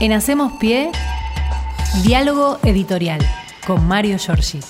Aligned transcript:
En 0.00 0.12
Hacemos 0.12 0.52
Pie, 0.60 0.92
diálogo 2.04 2.60
editorial 2.62 3.20
con 3.66 3.84
Mario 3.88 4.16
Giorgi. 4.16 4.60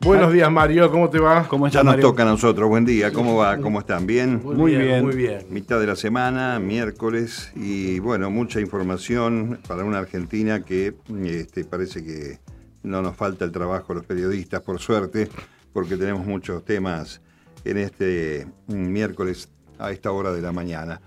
Buenos 0.00 0.32
días, 0.32 0.50
Mario, 0.50 0.90
¿cómo 0.90 1.08
te 1.08 1.20
va? 1.20 1.46
¿Cómo 1.46 1.68
ya 1.68 1.84
nos 1.84 2.00
toca 2.00 2.24
a 2.24 2.26
nosotros. 2.26 2.68
Buen 2.68 2.84
día, 2.84 3.12
¿cómo 3.12 3.36
va? 3.36 3.58
¿Cómo 3.58 3.78
están? 3.78 4.04
¿Bien? 4.04 4.42
Muy, 4.42 4.74
bien, 4.74 5.04
muy 5.04 5.14
bien. 5.14 5.46
Mitad 5.48 5.78
de 5.78 5.86
la 5.86 5.94
semana, 5.94 6.58
miércoles, 6.58 7.52
y 7.54 8.00
bueno, 8.00 8.32
mucha 8.32 8.60
información 8.60 9.60
para 9.68 9.84
una 9.84 9.98
Argentina 9.98 10.64
que 10.64 10.96
este, 11.24 11.64
parece 11.64 12.04
que 12.04 12.40
no 12.82 13.00
nos 13.00 13.14
falta 13.14 13.44
el 13.44 13.52
trabajo 13.52 13.92
a 13.92 13.94
los 13.94 14.04
periodistas, 14.06 14.60
por 14.62 14.80
suerte, 14.80 15.28
porque 15.72 15.96
tenemos 15.96 16.26
muchos 16.26 16.64
temas 16.64 17.20
en 17.64 17.78
este 17.78 18.48
miércoles 18.66 19.50
a 19.78 19.92
esta 19.92 20.10
hora 20.10 20.32
de 20.32 20.42
la 20.42 20.50
mañana. 20.50 21.00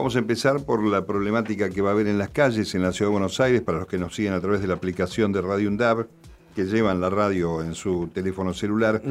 Vamos 0.00 0.16
a 0.16 0.20
empezar 0.20 0.64
por 0.64 0.82
la 0.82 1.04
problemática 1.04 1.68
que 1.68 1.82
va 1.82 1.90
a 1.90 1.92
haber 1.92 2.06
en 2.06 2.16
las 2.16 2.30
calles 2.30 2.74
en 2.74 2.80
la 2.80 2.90
Ciudad 2.90 3.10
de 3.10 3.12
Buenos 3.12 3.38
Aires, 3.38 3.60
para 3.60 3.80
los 3.80 3.86
que 3.86 3.98
nos 3.98 4.14
siguen 4.14 4.32
a 4.32 4.40
través 4.40 4.62
de 4.62 4.66
la 4.66 4.72
aplicación 4.72 5.30
de 5.30 5.42
Radio 5.42 5.68
UNDAB 5.68 6.06
que 6.56 6.64
llevan 6.64 7.02
la 7.02 7.10
radio 7.10 7.62
en 7.62 7.74
su 7.74 8.08
teléfono 8.08 8.54
celular. 8.54 9.02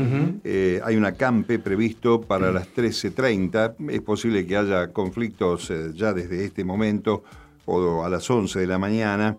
Eh, 0.43 0.81
hay 0.83 0.95
una 0.95 1.11
campe 1.11 1.59
previsto 1.59 2.21
para 2.21 2.51
las 2.51 2.73
13.30. 2.73 3.75
Es 3.87 4.01
posible 4.01 4.47
que 4.47 4.57
haya 4.57 4.91
conflictos 4.91 5.69
eh, 5.69 5.91
ya 5.93 6.11
desde 6.11 6.43
este 6.43 6.63
momento 6.63 7.23
o 7.67 8.03
a 8.03 8.09
las 8.09 8.27
11 8.27 8.59
de 8.59 8.65
la 8.65 8.79
mañana. 8.79 9.37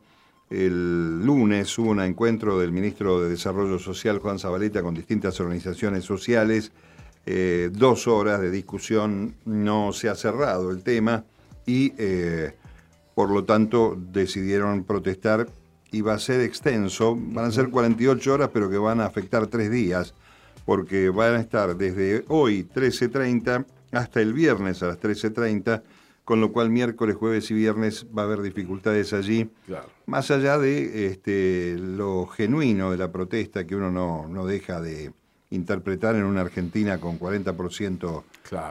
El 0.51 1.21
lunes 1.27 1.77
hubo 1.81 1.91
un 1.91 2.01
encuentro 2.01 2.61
del 2.61 2.71
ministro 2.71 3.21
de 3.21 3.29
Desarrollo 3.29 3.81
Social, 3.81 4.21
Juan 4.21 4.39
Zabaleta, 4.39 4.83
con 4.83 4.95
distintas 4.95 5.41
organizaciones 5.41 6.05
sociales. 6.05 6.71
Eh, 7.27 7.71
dos 7.73 8.07
horas 8.07 8.41
de 8.41 8.53
discusión, 8.53 9.35
no 9.45 9.93
se 9.93 10.09
ha 10.09 10.15
cerrado 10.15 10.71
el 10.71 10.85
tema 10.85 11.25
y 11.71 11.93
por 13.15 13.31
lo 13.31 13.45
tanto 13.45 13.97
decidieron 13.97 14.85
protestar 14.85 15.47
y 15.93 16.01
va 16.01 16.15
a 16.15 16.19
ser 16.19 16.41
extenso, 16.41 17.17
van 17.17 17.47
a 17.47 17.51
ser 17.51 17.69
48 17.69 18.33
horas, 18.33 18.51
pero 18.53 18.71
que 18.71 18.79
van 18.79 19.01
a 19.01 19.07
afectar 19.07 19.47
tres 19.47 19.71
días, 19.71 20.15
porque 20.65 21.11
van 21.11 21.35
a 21.35 21.41
estar 21.41 21.77
desde 21.77 22.25
hoy 22.29 22.67
13.30 22.73 23.67
hasta 23.93 24.21
el 24.21 24.33
viernes 24.33 24.83
a 24.83 24.87
las 24.87 25.01
13.30, 25.01 25.83
con 26.25 26.41
lo 26.41 26.53
cual 26.53 26.71
miércoles, 26.71 27.17
jueves 27.17 27.51
y 27.51 27.55
viernes 27.55 28.07
va 28.17 28.23
a 28.23 28.25
haber 28.27 28.41
dificultades 28.43 29.13
allí, 29.13 29.51
más 30.07 30.31
allá 30.31 30.59
de 30.59 31.07
este, 31.07 31.77
lo 31.79 32.27
genuino 32.27 32.91
de 32.91 32.99
la 32.99 33.11
protesta 33.11 33.67
que 33.67 33.75
uno 33.75 33.91
no, 33.91 34.29
no 34.29 34.47
deja 34.47 34.81
de 34.81 35.13
interpretar 35.51 36.15
en 36.15 36.25
una 36.25 36.43
Argentina 36.43 36.99
con 36.99 37.19
40% 37.19 38.23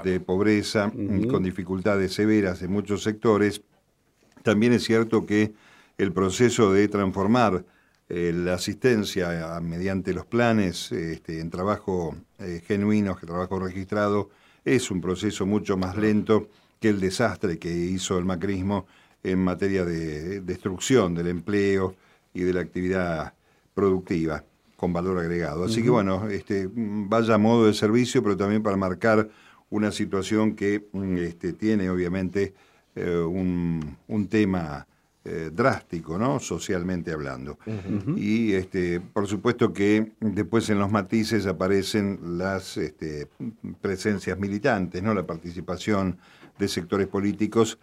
de 0.03 0.19
pobreza, 0.19 0.91
con 1.29 1.43
dificultades 1.43 2.13
severas 2.13 2.61
en 2.61 2.71
muchos 2.71 3.03
sectores. 3.03 3.61
También 4.43 4.73
es 4.73 4.83
cierto 4.83 5.25
que 5.25 5.53
el 5.97 6.11
proceso 6.11 6.71
de 6.73 6.87
transformar 6.87 7.65
eh, 8.07 8.33
la 8.33 8.55
asistencia 8.55 9.59
mediante 9.61 10.13
los 10.13 10.25
planes 10.25 10.91
este, 10.91 11.39
en 11.39 11.49
trabajo 11.49 12.15
eh, 12.39 12.61
genuino, 12.65 13.15
trabajo 13.15 13.59
registrado, 13.59 14.29
es 14.65 14.89
un 14.91 15.01
proceso 15.01 15.45
mucho 15.45 15.77
más 15.77 15.95
lento 15.95 16.49
que 16.79 16.89
el 16.89 16.99
desastre 16.99 17.59
que 17.59 17.69
hizo 17.69 18.17
el 18.17 18.25
macrismo 18.25 18.87
en 19.23 19.39
materia 19.39 19.85
de 19.85 20.41
destrucción 20.41 21.13
del 21.13 21.27
empleo 21.27 21.95
y 22.33 22.41
de 22.41 22.53
la 22.53 22.61
actividad 22.61 23.33
productiva 23.73 24.43
con 24.75 24.93
valor 24.93 25.19
agregado. 25.19 25.65
Así 25.65 25.83
que 25.83 25.89
bueno, 25.89 26.29
este, 26.29 26.69
vaya 26.73 27.35
a 27.35 27.37
modo 27.37 27.67
de 27.67 27.73
servicio, 27.73 28.23
pero 28.23 28.37
también 28.37 28.63
para 28.63 28.77
marcar 28.77 29.29
una 29.69 29.91
situación 29.91 30.55
que 30.55 30.87
mm, 30.91 31.17
este, 31.17 31.53
tiene 31.53 31.89
obviamente 31.89 32.53
eh, 32.95 33.17
un, 33.17 33.97
un 34.07 34.27
tema 34.27 34.87
eh, 35.25 35.51
drástico, 35.53 36.17
¿no? 36.17 36.39
Socialmente 36.39 37.11
hablando. 37.11 37.59
Y 38.15 38.53
este, 38.53 39.01
por 39.01 39.27
supuesto 39.27 39.73
que 39.73 40.13
después 40.19 40.69
en 40.69 40.79
los 40.79 40.89
matices 40.89 41.45
aparecen 41.45 42.37
las 42.37 42.77
este, 42.77 43.27
presencias 43.81 44.39
militantes, 44.39 45.03
¿no? 45.03 45.13
La 45.13 45.27
participación 45.27 46.17
de 46.57 46.67
sectores 46.69 47.07
políticos 47.07 47.77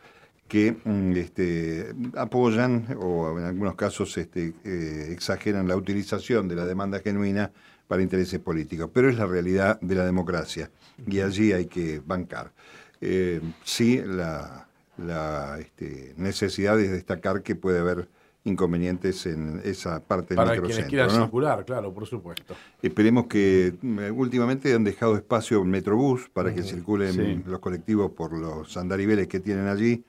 que 0.48 0.76
mm, 0.82 1.12
este, 1.12 1.94
apoyan 2.16 2.96
o 2.98 3.38
en 3.38 3.44
algunos 3.44 3.74
casos 3.76 4.16
este, 4.16 4.54
eh, 4.64 5.08
exageran 5.10 5.68
la 5.68 5.76
utilización 5.76 6.48
de 6.48 6.56
la 6.56 6.64
demanda 6.64 7.00
genuina 7.00 7.52
para 7.86 8.02
intereses 8.02 8.40
políticos. 8.40 8.90
Pero 8.92 9.10
es 9.10 9.18
la 9.18 9.26
realidad 9.26 9.78
de 9.80 9.94
la 9.94 10.06
democracia 10.06 10.70
y 11.06 11.20
allí 11.20 11.52
hay 11.52 11.66
que 11.66 12.00
bancar. 12.04 12.52
Eh, 13.00 13.40
sí, 13.64 14.00
la, 14.04 14.66
la 14.96 15.58
este, 15.58 16.14
necesidad 16.16 16.76
de 16.76 16.88
destacar 16.88 17.42
que 17.42 17.54
puede 17.54 17.80
haber 17.80 18.08
inconvenientes 18.46 19.26
en 19.26 19.60
esa 19.64 20.00
parte 20.00 20.34
del 20.34 20.36
Para 20.36 20.60
quienes 20.60 20.86
quieran 20.86 21.10
circular, 21.10 21.64
claro, 21.64 21.92
por 21.92 22.06
supuesto. 22.06 22.54
Esperemos 22.80 23.26
que 23.26 23.74
eh, 23.82 24.10
últimamente 24.10 24.72
han 24.72 24.84
dejado 24.84 25.16
espacio 25.16 25.60
en 25.62 25.70
Metrobús 25.70 26.28
para 26.32 26.54
que 26.54 26.62
circulen 26.62 27.42
los 27.46 27.58
colectivos 27.58 28.12
por 28.12 28.32
los 28.32 28.76
andariveles 28.76 29.26
que 29.26 29.40
tienen 29.40 29.66
allí. 29.66 30.04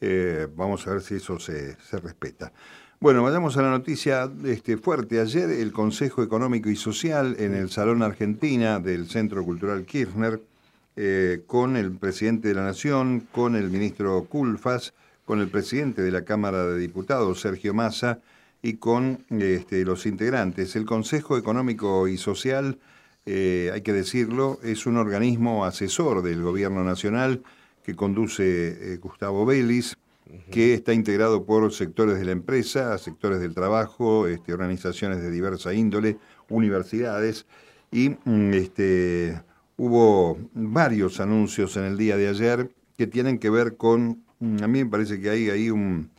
Eh, 0.00 0.46
vamos 0.54 0.86
a 0.86 0.92
ver 0.92 1.00
si 1.00 1.16
eso 1.16 1.38
se, 1.40 1.76
respeta. 2.02 2.52
Bueno, 3.00 3.22
vayamos 3.22 3.56
a 3.56 3.62
la 3.62 3.70
noticia 3.70 4.28
este, 4.44 4.76
fuerte. 4.76 5.20
Ayer 5.20 5.50
el 5.50 5.70
Consejo 5.70 6.24
Económico 6.24 6.68
y 6.68 6.74
Social 6.74 7.36
en 7.38 7.54
el 7.54 7.70
Salón 7.70 8.02
Argentina 8.02 8.80
del 8.80 9.08
Centro 9.08 9.44
Cultural 9.44 9.84
Kirchner 9.86 10.42
eh, 10.96 11.44
con 11.46 11.76
el 11.76 11.92
presidente 11.92 12.48
de 12.48 12.54
la 12.54 12.64
Nación, 12.64 13.28
con 13.30 13.54
el 13.54 13.70
ministro 13.70 14.24
Culfas, 14.24 14.94
con 15.24 15.38
el 15.38 15.46
presidente 15.46 16.02
de 16.02 16.10
la 16.10 16.24
Cámara 16.24 16.66
de 16.66 16.76
Diputados, 16.76 17.40
Sergio 17.40 17.72
Massa, 17.72 18.18
y 18.62 18.78
con 18.78 19.24
este, 19.30 19.84
los 19.84 20.04
integrantes. 20.04 20.74
El 20.74 20.84
Consejo 20.84 21.38
Económico 21.38 22.08
y 22.08 22.18
Social, 22.18 22.80
eh, 23.26 23.70
hay 23.72 23.82
que 23.82 23.92
decirlo, 23.92 24.58
es 24.64 24.86
un 24.86 24.96
organismo 24.96 25.64
asesor 25.64 26.22
del 26.22 26.42
Gobierno 26.42 26.82
Nacional 26.82 27.44
que 27.84 27.94
conduce 27.94 28.94
eh, 28.94 28.96
Gustavo 28.96 29.46
Vélez, 29.46 29.94
que 30.50 30.74
está 30.74 30.92
integrado 30.92 31.44
por 31.44 31.72
sectores 31.72 32.18
de 32.18 32.24
la 32.24 32.32
empresa, 32.32 32.96
sectores 32.98 33.40
del 33.40 33.54
trabajo, 33.54 34.26
este, 34.26 34.52
organizaciones 34.52 35.20
de 35.20 35.30
diversa 35.30 35.74
índole, 35.74 36.18
universidades, 36.48 37.46
y 37.90 38.10
mm, 38.10 38.52
este, 38.54 39.40
Hubo 39.80 40.36
varios 40.54 41.20
anuncios 41.20 41.76
en 41.76 41.84
el 41.84 41.96
día 41.96 42.16
de 42.16 42.28
ayer 42.28 42.68
que 42.96 43.06
tienen 43.06 43.38
que 43.38 43.48
ver 43.48 43.76
con, 43.76 44.24
a 44.40 44.66
mí 44.66 44.82
me 44.82 44.90
parece 44.90 45.20
que 45.20 45.30
hay 45.30 45.50
ahí 45.50 45.70
un, 45.70 46.10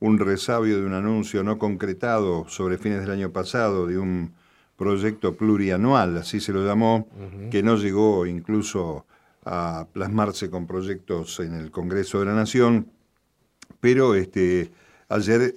resabio 0.00 0.80
de 0.80 0.84
un 0.84 0.94
anuncio 0.94 1.44
no 1.44 1.56
concretado 1.56 2.48
sobre 2.48 2.76
fines 2.76 3.00
del 3.02 3.12
año 3.12 3.30
pasado 3.30 3.86
de 3.86 3.98
un 3.98 4.32
proyecto 4.76 5.36
plurianual, 5.36 6.18
así 6.18 6.40
se 6.40 6.52
lo 6.52 6.66
llamó, 6.66 7.06
que 7.52 7.62
no 7.62 7.76
llegó 7.76 8.26
incluso 8.26 9.06
a 9.44 9.86
plasmarse 9.92 10.50
con 10.50 10.66
proyectos 10.66 11.38
en 11.38 11.54
el 11.54 11.70
Congreso 11.70 12.18
de 12.18 12.26
la 12.26 12.34
Nación, 12.34 12.88
pero 13.84 14.14
este, 14.14 14.70
ayer 15.10 15.52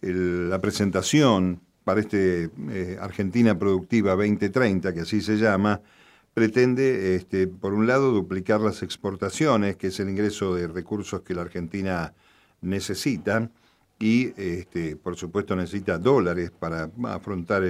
la 0.00 0.60
presentación 0.60 1.60
para 1.84 2.00
este 2.00 2.50
eh, 2.68 2.98
Argentina 3.00 3.56
Productiva 3.56 4.16
2030, 4.16 4.92
que 4.92 5.02
así 5.02 5.20
se 5.20 5.36
llama, 5.36 5.80
pretende, 6.34 7.14
este, 7.14 7.46
por 7.46 7.74
un 7.74 7.86
lado, 7.86 8.10
duplicar 8.10 8.60
las 8.60 8.82
exportaciones, 8.82 9.76
que 9.76 9.86
es 9.86 10.00
el 10.00 10.08
ingreso 10.08 10.56
de 10.56 10.66
recursos 10.66 11.22
que 11.22 11.32
la 11.32 11.42
Argentina 11.42 12.12
necesita, 12.60 13.52
y, 14.00 14.32
este, 14.36 14.96
por 14.96 15.14
supuesto, 15.14 15.54
necesita 15.54 15.98
dólares 15.98 16.50
para 16.50 16.90
afrontar 17.04 17.62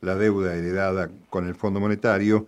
la 0.00 0.14
deuda 0.14 0.54
heredada 0.54 1.10
con 1.28 1.46
el 1.46 1.54
Fondo 1.54 1.80
Monetario, 1.80 2.46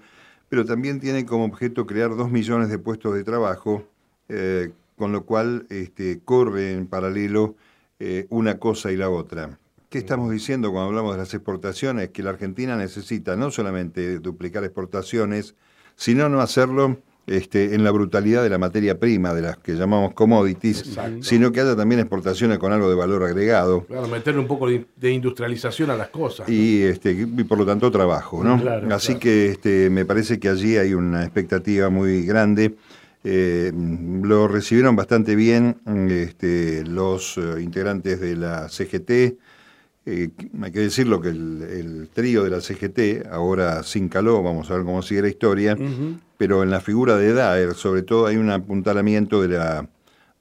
pero 0.49 0.65
también 0.65 0.99
tiene 0.99 1.27
como 1.27 1.45
objeto 1.45 1.85
crear 1.85 2.17
dos 2.17 2.31
millones 2.31 2.71
de 2.71 2.79
puestos 2.79 3.13
de 3.13 3.23
trabajo, 3.23 3.87
eh, 4.31 4.73
con 4.97 5.13
lo 5.13 5.25
cual 5.25 5.67
este, 5.71 6.21
corre 6.25 6.73
en 6.73 6.87
paralelo 6.87 7.57
eh, 7.99 8.27
una 8.31 8.59
cosa 8.59 8.93
y 8.93 8.97
la 8.97 9.11
otra. 9.11 9.59
¿Qué 9.89 9.99
estamos 9.99 10.31
diciendo 10.31 10.73
cuando 10.73 10.89
hablamos 10.89 11.13
de 11.13 11.19
las 11.19 11.33
exportaciones? 11.33 12.11
Que 12.11 12.23
la 12.23 12.31
Argentina 12.31 12.77
necesita 12.77 13.37
no 13.37 13.51
solamente 13.51 14.19
duplicar 14.19 14.65
exportaciones, 14.65 15.55
sino 15.95 16.29
no 16.29 16.41
hacerlo 16.41 16.99
este, 17.27 17.75
en 17.75 17.83
la 17.83 17.91
brutalidad 17.91 18.43
de 18.43 18.51
la 18.51 18.59
materia 18.59 19.01
prima, 19.01 19.35
de 19.35 19.43
las 19.43 19.57
que 19.57 19.75
llamamos 19.75 20.15
commodities, 20.15 20.97
sino 21.21 21.51
que 21.51 21.61
haya 21.61 21.75
también 21.75 22.01
exportaciones 22.01 22.59
con 22.59 22.73
algo 22.73 22.89
de 22.89 22.95
valor 22.95 23.25
agregado. 23.25 23.85
Claro, 23.85 24.07
meterle 24.09 24.41
un 24.41 24.47
poco 24.47 24.69
de, 24.69 25.11
industrialización 25.11 25.91
a 25.91 25.97
las 25.97 26.09
cosas. 26.09 26.49
Y, 26.49 26.83
este, 26.83 27.13
y 27.13 27.45
por 27.45 27.59
lo 27.59 27.67
tanto 27.67 27.91
trabajo, 27.91 28.45
¿no? 28.45 28.63
Así 28.95 29.17
que 29.17 29.51
este, 29.51 29.91
me 29.91 30.05
parece 30.05 30.39
que 30.39 30.49
allí 30.49 30.77
hay 30.77 30.95
una 30.95 31.23
expectativa 31.25 31.91
muy 31.91 32.25
grande. 32.25 32.77
Eh, 33.29 33.73
lo 33.75 34.47
recibieron 34.47 34.95
bastante 34.95 35.35
bien 35.35 35.79
este, 36.09 36.85
los 36.85 37.37
eh, 37.37 37.61
integrantes 37.61 38.21
de 38.21 38.37
la 38.37 38.69
CGT, 38.69 39.11
eh, 40.09 40.31
hay 40.63 40.71
que 40.71 40.79
decirlo 40.79 41.21
que 41.21 41.31
el, 41.31 42.09
trío 42.15 42.45
de 42.45 42.51
la 42.51 42.61
CGT, 42.61 43.27
ahora 43.29 43.83
sin 43.83 44.09
caló, 44.09 44.45
vamos 44.45 44.71
a 44.71 44.75
ver 44.75 44.85
cómo 44.85 45.03
sigue 45.03 45.23
la 45.23 45.29
historia, 45.29 45.77
pero 46.39 46.63
en 46.63 46.71
la 46.71 46.81
figura 46.81 47.17
de 47.17 47.33
Daer, 47.33 47.75
sobre 47.75 48.03
todo, 48.03 48.27
hay 48.27 48.37
un 48.37 48.49
apuntalamiento 48.49 49.43
de 49.43 49.49
la, 49.49 49.89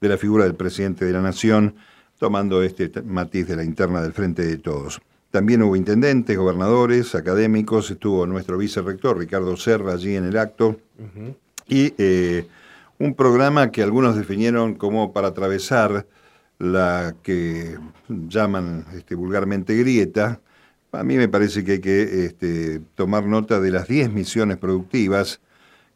de 0.00 0.08
la 0.08 0.16
figura 0.16 0.44
del 0.44 0.54
presidente 0.54 1.04
de 1.04 1.12
la 1.12 1.22
Nación, 1.22 1.74
tomando 2.20 2.62
este 2.62 3.02
matiz 3.02 3.48
de 3.48 3.56
la 3.56 3.64
interna 3.64 4.00
del 4.00 4.12
Frente 4.12 4.46
de 4.46 4.58
Todos. 4.58 5.00
También 5.32 5.60
hubo 5.62 5.74
intendentes, 5.74 6.38
gobernadores, 6.38 7.16
académicos, 7.16 7.90
estuvo 7.90 8.28
nuestro 8.28 8.56
vicerrector 8.56 9.18
Ricardo 9.18 9.56
Serra 9.56 9.94
allí 9.94 10.14
en 10.14 10.26
el 10.26 10.38
acto, 10.38 10.78
y 11.66 11.92
eh, 11.98 12.46
un 12.98 13.14
programa 13.14 13.70
que 13.70 13.82
algunos 13.82 14.16
definieron 14.16 14.74
como 14.74 15.12
para 15.12 15.28
atravesar 15.28 16.06
la 16.58 17.14
que 17.22 17.78
llaman 18.08 18.86
este, 18.94 19.14
vulgarmente 19.14 19.76
grieta. 19.76 20.40
A 20.92 21.04
mí 21.04 21.16
me 21.16 21.28
parece 21.28 21.64
que 21.64 21.72
hay 21.72 21.80
que 21.80 22.24
este, 22.26 22.80
tomar 22.94 23.24
nota 23.26 23.60
de 23.60 23.70
las 23.70 23.88
10 23.88 24.12
misiones 24.12 24.56
productivas, 24.56 25.40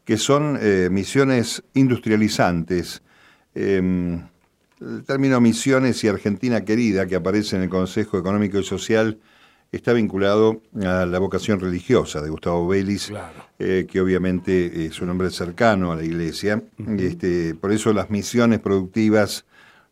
que 0.05 0.17
son 0.17 0.59
eh, 0.61 0.89
misiones 0.91 1.63
industrializantes. 1.73 3.01
Em, 3.55 4.21
el 4.79 5.03
término 5.03 5.39
misiones 5.41 6.03
y 6.03 6.07
Argentina 6.07 6.63
querida, 6.65 7.07
que 7.07 7.15
aparece 7.15 7.55
en 7.55 7.63
el 7.63 7.69
Consejo 7.69 8.17
Económico 8.17 8.59
y 8.59 8.63
Social, 8.63 9.19
está 9.71 9.93
vinculado 9.93 10.61
a 10.83 11.05
la 11.05 11.19
vocación 11.19 11.59
religiosa 11.59 12.21
de 12.21 12.29
Gustavo 12.29 12.67
Vélez, 12.67 13.11
eh, 13.57 13.87
que 13.89 14.01
obviamente 14.01 14.85
es 14.85 15.01
un 15.01 15.09
hombre 15.09 15.31
cercano 15.31 15.91
a 15.91 15.95
la 15.95 16.03
iglesia. 16.03 16.61
este, 16.97 17.55
por 17.55 17.71
eso 17.71 17.93
las 17.93 18.09
misiones 18.09 18.59
productivas, 18.59 19.45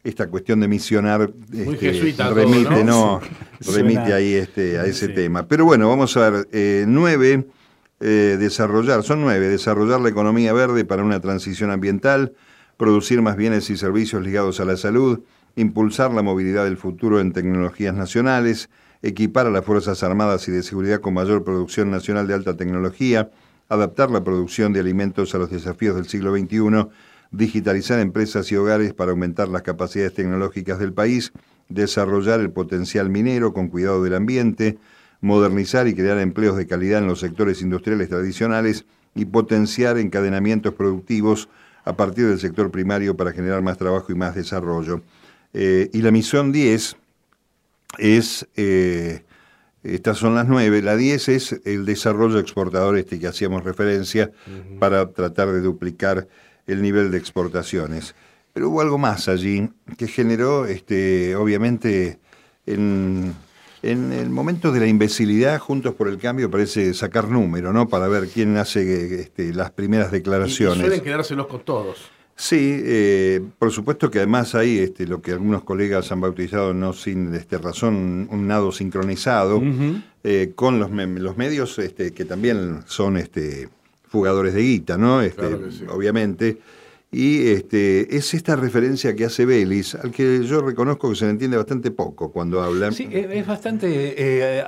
esta 0.04 0.28
cuestión 0.28 0.60
de 0.60 0.68
misionar 0.68 1.32
este, 1.54 2.14
remite, 2.34 2.84
¿no? 2.84 3.22
remite 3.74 4.14
ahí 4.14 4.34
este, 4.34 4.80
a 4.80 4.86
ese 4.86 5.08
tema. 5.10 5.48
Pero 5.48 5.64
bueno, 5.66 5.88
vamos 5.88 6.16
a 6.18 6.30
ver, 6.30 6.48
eh, 6.52 6.84
nueve, 6.86 7.48
eh, 8.02 8.38
desarrollar, 8.38 9.04
son 9.04 9.22
nueve, 9.22 9.48
desarrollar 9.48 10.02
la 10.02 10.10
economía 10.10 10.52
verde 10.52 10.84
para 10.84 11.04
una 11.04 11.22
transición 11.22 11.72
ambiental, 11.72 12.34
producir 12.76 13.22
más 13.22 13.38
bienes 13.38 13.70
y 13.70 13.78
servicios 13.78 14.24
ligados 14.24 14.60
a 14.60 14.66
la 14.66 14.76
salud, 14.76 15.22
impulsar 15.56 16.14
la 16.14 16.22
movilidad 16.22 16.66
del 16.66 16.78
futuro 16.78 17.22
en 17.22 17.32
tecnologías 17.32 17.94
nacionales, 17.94 18.70
equipar 19.02 19.48
a 19.48 19.50
las 19.50 19.66
Fuerzas 19.66 20.04
Armadas 20.04 20.48
y 20.48 20.52
de 20.52 20.64
Seguridad 20.64 21.00
con 21.00 21.14
mayor 21.14 21.44
producción 21.44 21.90
nacional 21.90 22.28
de 22.28 22.34
alta 22.34 22.58
tecnología, 22.58 23.32
adaptar 23.70 24.12
la 24.12 24.24
producción 24.24 24.74
de 24.74 24.80
alimentos 24.80 25.34
a 25.36 25.38
los 25.38 25.50
desafíos 25.50 25.96
del 25.96 26.08
siglo 26.08 26.36
XXI, 26.36 26.90
digitalizar 27.32 28.00
empresas 28.00 28.52
y 28.52 28.56
hogares 28.56 28.94
para 28.94 29.12
aumentar 29.12 29.48
las 29.48 29.62
capacidades 29.62 30.14
tecnológicas 30.16 30.80
del 30.80 30.94
país, 30.94 31.32
desarrollar 31.70 32.40
el 32.40 32.52
potencial 32.52 33.10
minero 33.10 33.54
con 33.54 33.68
cuidado 33.68 34.04
del 34.04 34.16
ambiente, 34.16 34.78
modernizar 35.22 35.88
y 35.88 35.94
crear 35.94 36.18
empleos 36.18 36.58
de 36.58 36.68
calidad 36.68 37.00
en 37.00 37.08
los 37.08 37.20
sectores 37.20 37.62
industriales 37.62 38.10
tradicionales 38.10 38.86
y 39.16 39.26
potenciar 39.26 39.98
encadenamientos 39.98 40.74
productivos 40.74 41.50
a 41.86 41.94
partir 41.94 42.28
del 42.28 42.40
sector 42.40 42.72
primario 42.72 43.16
para 43.16 43.32
generar 43.32 43.62
más 43.62 43.78
trabajo 43.78 44.12
y 44.12 44.16
más 44.16 44.36
desarrollo. 44.36 45.02
Eh, 45.54 45.90
y 45.94 46.02
la 46.02 46.12
misión 46.12 46.52
10 46.52 46.96
es, 47.98 48.48
eh, 48.56 49.24
estas 49.84 50.18
son 50.18 50.36
las 50.36 50.48
nueve, 50.48 50.82
la 50.82 50.96
diez 50.96 51.30
es 51.30 51.60
el 51.66 51.86
desarrollo 51.86 52.40
exportador 52.40 52.98
este 52.98 53.20
que 53.20 53.28
hacíamos 53.28 53.64
referencia 53.64 54.32
para 54.80 55.12
tratar 55.12 55.52
de 55.52 55.62
duplicar 55.62 56.28
el 56.68 56.82
nivel 56.82 57.12
de 57.12 57.18
exportaciones. 57.18 58.16
Pero 58.54 58.70
hubo 58.70 58.82
algo 58.82 58.98
más 58.98 59.28
allí 59.28 59.70
que 59.98 60.08
generó, 60.08 60.66
este, 60.66 61.36
obviamente, 61.36 62.20
en, 62.66 63.34
en 63.82 64.12
el 64.12 64.30
momento 64.30 64.72
de 64.72 64.82
la 64.82 64.88
imbecilidad, 64.88 65.60
Juntos 65.60 65.96
por 65.96 66.08
el 66.08 66.18
Cambio 66.18 66.52
parece 66.52 66.94
sacar 66.94 67.30
número, 67.30 67.72
¿no? 67.72 67.88
Para 67.88 68.08
ver 68.08 68.28
quién 68.28 68.58
hace 68.58 69.22
este, 69.22 69.54
las 69.54 69.72
primeras 69.72 70.12
declaraciones. 70.12 70.78
Y, 70.78 70.82
suelen 70.82 71.02
quedárselos 71.02 71.48
con 71.48 71.62
todos. 71.62 72.10
Sí, 72.42 72.82
eh, 72.86 73.42
por 73.60 73.70
supuesto 73.70 74.10
que 74.10 74.20
además 74.20 74.56
hay 74.56 74.80
este, 74.80 75.06
lo 75.06 75.22
que 75.22 75.34
algunos 75.34 75.62
colegas 75.66 76.10
han 76.14 76.22
bautizado 76.22 76.74
no 76.74 76.94
sin 76.94 77.36
este, 77.36 77.58
razón 77.58 78.30
un 78.32 78.48
nado 78.48 78.72
sincronizado 78.72 79.62
eh, 80.24 80.54
con 80.56 80.80
los, 80.80 80.90
los 80.90 81.36
medios 81.36 81.78
este, 81.80 82.14
que 82.14 82.24
también 82.24 82.80
son 82.86 83.18
este, 83.18 83.68
fugadores 84.08 84.54
de 84.54 84.62
guita, 84.62 84.98
¿no? 84.98 85.22
Este, 85.22 85.54
Obviamente. 85.90 86.60
Y 87.12 87.48
este, 87.48 88.16
es 88.16 88.36
esta 88.36 88.56
referencia 88.56 89.16
que 89.16 89.26
hace 89.26 89.44
Vélez, 89.44 89.96
al 89.96 90.12
que 90.12 90.44
yo 90.46 90.62
reconozco 90.62 91.10
que 91.10 91.16
se 91.16 91.26
le 91.26 91.32
entiende 91.32 91.58
bastante 91.58 91.90
poco 91.90 92.32
cuando 92.32 92.62
habla. 92.62 92.92
Sí, 92.92 93.10
es 93.12 93.48
bastante, 93.48 94.14
eh, 94.16 94.64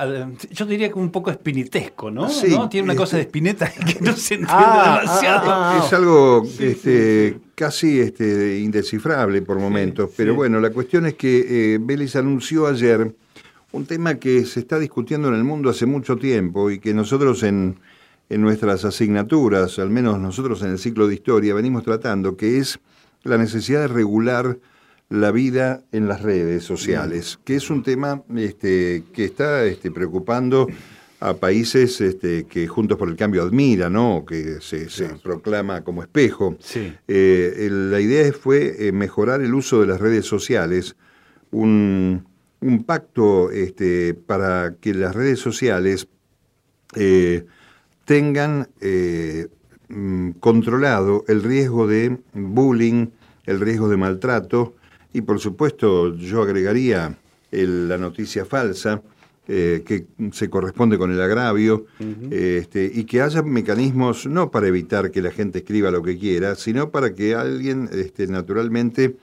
yo 0.50 0.66
diría 0.66 0.90
que 0.90 0.98
un 0.98 1.12
poco 1.12 1.30
espinitesco, 1.30 2.10
¿no? 2.10 2.30
Sí, 2.30 2.56
Tiene 2.72 2.86
una 2.86 2.96
cosa 2.96 3.18
de 3.18 3.24
este 3.24 3.30
espineta 3.30 3.72
que 3.86 4.00
no 4.02 4.14
se 4.14 4.36
entiende 4.36 4.54
ah, 4.56 4.96
ah, 4.96 5.02
demasiado. 5.02 5.52
Ah, 5.52 5.84
es 5.86 5.94
algo 5.94 6.44
este, 6.60 7.38
casi 7.54 8.00
este, 8.00 8.60
indescifrable 8.60 9.44
por 9.44 9.60
momentos, 9.60 10.10
pero 10.18 10.34
bueno, 10.34 10.60
la 10.60 10.72
cuestión 10.72 11.06
es 11.06 11.14
que 11.14 11.76
eh, 11.76 11.78
Vélez 11.80 12.16
anunció 12.16 12.66
ayer 12.66 13.14
un 13.72 13.86
tema 13.86 14.16
que 14.16 14.46
se 14.46 14.62
está 14.62 14.80
discutiendo 14.80 15.28
en 15.28 15.36
el 15.36 15.44
mundo 15.44 15.70
hace 15.70 15.86
mucho 15.86 16.18
tiempo 16.18 16.72
y 16.72 16.80
que 16.80 16.96
nosotros 16.96 17.44
en 17.44 17.78
en 18.32 18.40
nuestras 18.40 18.86
asignaturas, 18.86 19.78
al 19.78 19.90
menos 19.90 20.18
nosotros 20.18 20.62
en 20.62 20.70
el 20.72 20.80
ciclo 20.80 21.10
de 21.10 21.16
historia, 21.16 21.54
venimos 21.54 21.84
tratando, 21.84 22.38
que 22.38 22.60
es 22.60 22.80
la 23.24 23.38
necesidad 23.38 23.82
de 23.82 23.88
regular 23.90 24.58
la 25.10 25.32
vida 25.32 25.84
en 25.92 26.08
las 26.08 26.22
redes 26.22 26.64
sociales, 26.64 27.40
que 27.44 27.58
es 27.58 27.70
un 27.70 27.84
tema 27.84 28.24
este, 28.38 29.04
que 29.14 29.26
está 29.26 29.66
este, 29.66 29.92
preocupando 29.92 30.68
a 31.20 31.34
países 31.34 32.00
este, 32.00 32.46
que 32.46 32.68
Juntos 32.68 32.98
por 32.98 33.10
el 33.10 33.18
Cambio 33.18 33.44
admira, 33.44 33.90
¿no? 33.90 34.24
que 34.26 34.62
se, 34.62 34.88
proclama 35.22 35.84
como 35.84 36.02
espejo. 36.02 36.56
Eh, 37.10 37.68
la 37.70 38.00
idea 38.00 38.32
fue 38.32 38.88
eh, 38.88 38.94
mejorar 38.94 39.42
el 39.42 39.54
uso 39.54 39.82
de 39.82 39.88
las 39.88 40.00
redes 40.00 40.26
sociales, 40.26 40.96
un, 41.52 42.26
pacto 42.86 43.52
este, 43.52 44.14
para 44.14 44.76
que 44.80 44.94
las 44.94 45.14
redes 45.14 45.40
sociales 45.40 46.08
eh, 46.96 47.46
tengan 48.12 48.68
eh, 48.82 49.48
mm, 49.88 50.32
controlado 50.42 51.24
el 51.30 51.42
riesgo 51.42 51.88
de 51.88 52.18
bullying, 52.34 53.08
el 53.46 53.62
riesgo 53.62 53.88
de 53.88 53.96
maltrato 53.96 54.76
y 55.14 55.22
por 55.22 55.40
supuesto 55.40 56.14
yo 56.18 56.42
agregaría 56.42 57.18
la 57.52 57.98
noticia 57.98 58.44
falsa, 58.44 59.02
eh, 59.48 59.84
que 59.86 60.08
se 60.34 60.50
corresponde 60.50 60.98
con 60.98 61.14
el 61.14 61.22
agravio, 61.22 61.86
este, 62.30 62.92
y 62.94 63.06
que 63.06 63.22
haya 63.22 63.44
mecanismos 63.44 64.26
no 64.26 64.52
para 64.52 64.68
evitar 64.68 65.10
que 65.10 65.22
la 65.22 65.32
gente 65.32 65.60
escriba 65.60 65.90
lo 65.90 66.04
que 66.04 66.18
quiera, 66.18 66.56
sino 66.56 66.92
para 66.92 67.16
que 67.16 67.34
alguien 67.34 67.90
este, 67.94 68.28
naturalmente 68.28 69.16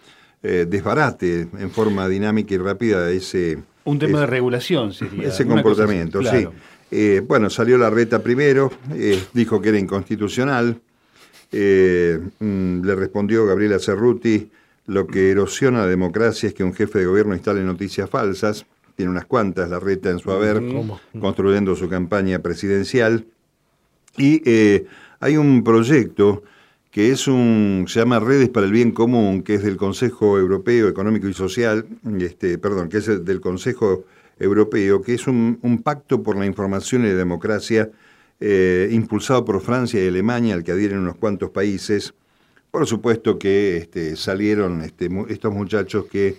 eh, 0.43 0.67
desbarate 0.67 1.49
en 1.59 1.71
forma 1.71 2.09
dinámica 2.09 2.55
y 2.55 2.59
rápida 2.59 3.11
ese... 3.11 3.59
Un 3.85 3.99
tema 3.99 4.21
de 4.21 4.27
regulación 4.27 4.95
sería. 4.95 5.29
Ese 5.29 5.47
comportamiento, 5.47 6.23
sí. 6.23 6.49
Eh, 6.91 7.23
bueno, 7.27 7.51
salió 7.51 7.77
la 7.77 7.91
reta 7.91 8.23
primero, 8.23 8.71
eh, 8.93 9.23
dijo 9.33 9.61
que 9.61 9.71
era 9.71 9.79
inconstitucional. 9.79 10.81
Eh, 11.53 12.19
mm, 12.39 12.85
le 12.85 12.95
respondió 12.95 13.47
Gabriela 13.47 13.79
Cerruti, 13.79 14.51
lo 14.87 15.07
que 15.07 15.31
erosiona 15.31 15.81
la 15.81 15.87
democracia 15.87 16.49
es 16.49 16.55
que 16.55 16.65
un 16.65 16.75
jefe 16.75 17.01
de 17.01 17.07
gobierno 17.07 17.35
instale 17.35 17.63
noticias 17.63 18.09
falsas. 18.09 18.65
Tiene 18.97 19.13
unas 19.13 19.27
cuantas 19.27 19.71
la 19.71 19.79
reta 19.79 20.11
en 20.11 20.19
su 20.19 20.31
haber, 20.33 20.61
construyendo 21.21 21.77
su 21.77 21.89
campaña 21.89 22.41
presidencial. 22.41 23.27
Y 24.17 24.43
hay 25.21 25.37
un 25.37 25.63
proyecto 25.63 26.43
que 26.91 27.13
es 27.13 27.29
un, 27.29 27.85
se 27.87 28.01
llama 28.01 28.19
Redes 28.19 28.49
para 28.49 28.67
el 28.67 28.73
Bien 28.73 28.91
Común, 28.91 29.43
que 29.43 29.55
es 29.55 29.63
del 29.63 29.77
Consejo 29.77 30.37
Europeo 30.37 30.89
Económico 30.89 31.29
y 31.29 31.35
Social, 31.35 31.87
este, 32.19 32.59
perdón, 32.59 32.89
que 32.89 32.97
es 32.97 33.25
del 33.25 33.41
Consejo 33.41 33.87
europeo, 33.87 34.18
que 34.39 35.15
es 35.15 35.27
un, 35.27 35.83
pacto 35.83 36.23
por 36.23 36.37
la 36.37 36.47
información 36.47 37.05
y 37.05 37.09
la 37.09 37.15
democracia 37.15 37.91
eh, 38.41 38.89
impulsado 38.93 39.45
por 39.45 39.61
Francia 39.61 40.03
y 40.03 40.09
Alemania, 40.09 40.55
al 40.55 40.65
que 40.65 40.73
adhieren 40.73 40.99
unos 40.99 41.17
cuantos 41.17 41.51
países. 41.51 42.15
Por 42.71 42.87
supuesto 42.87 43.39
que 43.39 43.77
este, 43.79 44.17
salieron 44.17 44.83
este, 44.83 45.09
estos 45.29 45.53
muchachos 45.53 46.07
que 46.07 46.37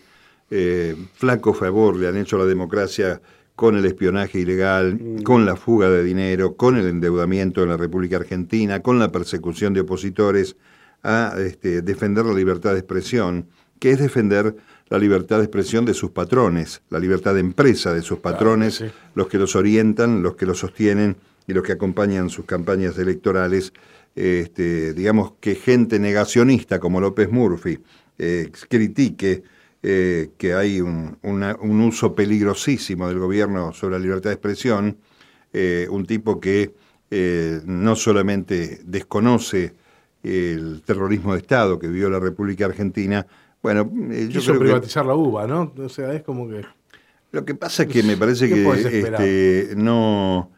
eh, 0.52 0.96
flaco 1.14 1.54
favor 1.54 1.98
le 1.98 2.08
han 2.08 2.18
hecho 2.18 2.36
a 2.38 2.40
la 2.40 2.46
democracia 2.46 3.22
con 3.56 3.76
el 3.76 3.86
espionaje 3.86 4.40
ilegal, 4.40 4.96
mm. 4.96 5.24
con 5.24 5.46
la 5.46 5.56
fuga 5.56 5.90
de 5.90 6.04
dinero, 6.04 6.56
con 6.56 6.78
el 6.78 6.88
endeudamiento 6.88 7.62
en 7.62 7.70
la 7.70 7.78
República 7.78 8.16
Argentina, 8.16 8.82
con 8.82 9.00
la 9.00 9.12
persecución 9.12 9.74
de 9.74 9.82
opositores, 9.82 10.56
a 11.04 11.36
este, 11.38 11.82
defender 11.82 12.26
la 12.26 12.34
libertad 12.34 12.74
de 12.74 12.80
expresión, 12.80 13.48
que 13.80 13.92
es 13.92 14.00
defender 14.00 14.56
la 14.90 14.98
libertad 14.98 15.38
de 15.38 15.44
expresión 15.44 15.86
de 15.86 15.94
sus 15.94 16.12
patrones, 16.12 16.82
la 16.90 17.00
libertad 17.00 17.36
de 17.36 17.42
empresa 17.42 17.94
de 17.94 18.02
sus 18.02 18.20
patrones, 18.20 18.84
los 19.14 19.28
que 19.28 19.38
los 19.38 19.56
orientan, 19.56 20.24
los 20.24 20.36
que 20.36 20.46
los 20.46 20.60
sostienen 20.60 21.18
y 21.48 21.54
los 21.54 21.64
que 21.64 21.74
acompañan 21.74 22.30
sus 22.30 22.46
campañas 22.46 22.98
electorales. 22.98 23.72
Este, 24.16 24.94
digamos 24.94 25.34
que 25.40 25.56
gente 25.56 26.00
negacionista 26.00 26.80
como 26.80 27.00
López 27.00 27.32
Murphy 27.32 27.80
eh, 28.18 28.52
critique 28.68 29.44
eh, 29.82 30.32
que 30.38 30.54
hay 30.54 30.82
un, 30.82 31.18
uso 31.24 32.14
peligrosísimo 32.14 33.08
del 33.08 33.20
gobierno 33.20 33.72
sobre 33.72 33.98
la 33.98 34.04
libertad 34.04 34.32
de 34.32 34.34
expresión, 34.34 34.98
eh, 35.54 35.88
un 35.90 36.06
tipo 36.06 36.40
que 36.40 36.74
no 37.66 37.96
solamente 37.96 38.82
desconoce 38.84 39.74
el 40.22 40.84
terrorismo 40.86 41.34
de 41.34 41.40
Estado 41.40 41.80
que 41.80 41.88
vivió 41.88 42.08
la 42.08 42.20
República 42.20 42.66
Argentina, 42.66 43.26
Bueno, 43.62 43.92
eh, 44.12 44.28
yo 44.30 44.42
creo 44.42 44.60
privatizar 44.60 45.06
la 45.06 45.16
uva, 45.16 45.46
¿no? 45.46 45.74
O 45.78 45.90
sea, 45.90 46.14
es 46.14 46.24
como 46.24 46.48
que... 46.48 46.64
Lo 47.32 47.46
que 47.46 47.56
pasa 47.56 47.84
es 47.84 47.90
que 47.90 48.04
me 48.04 48.18
parece 48.18 48.50
que 48.50 48.68
este, 48.70 49.74
no... 49.76 50.52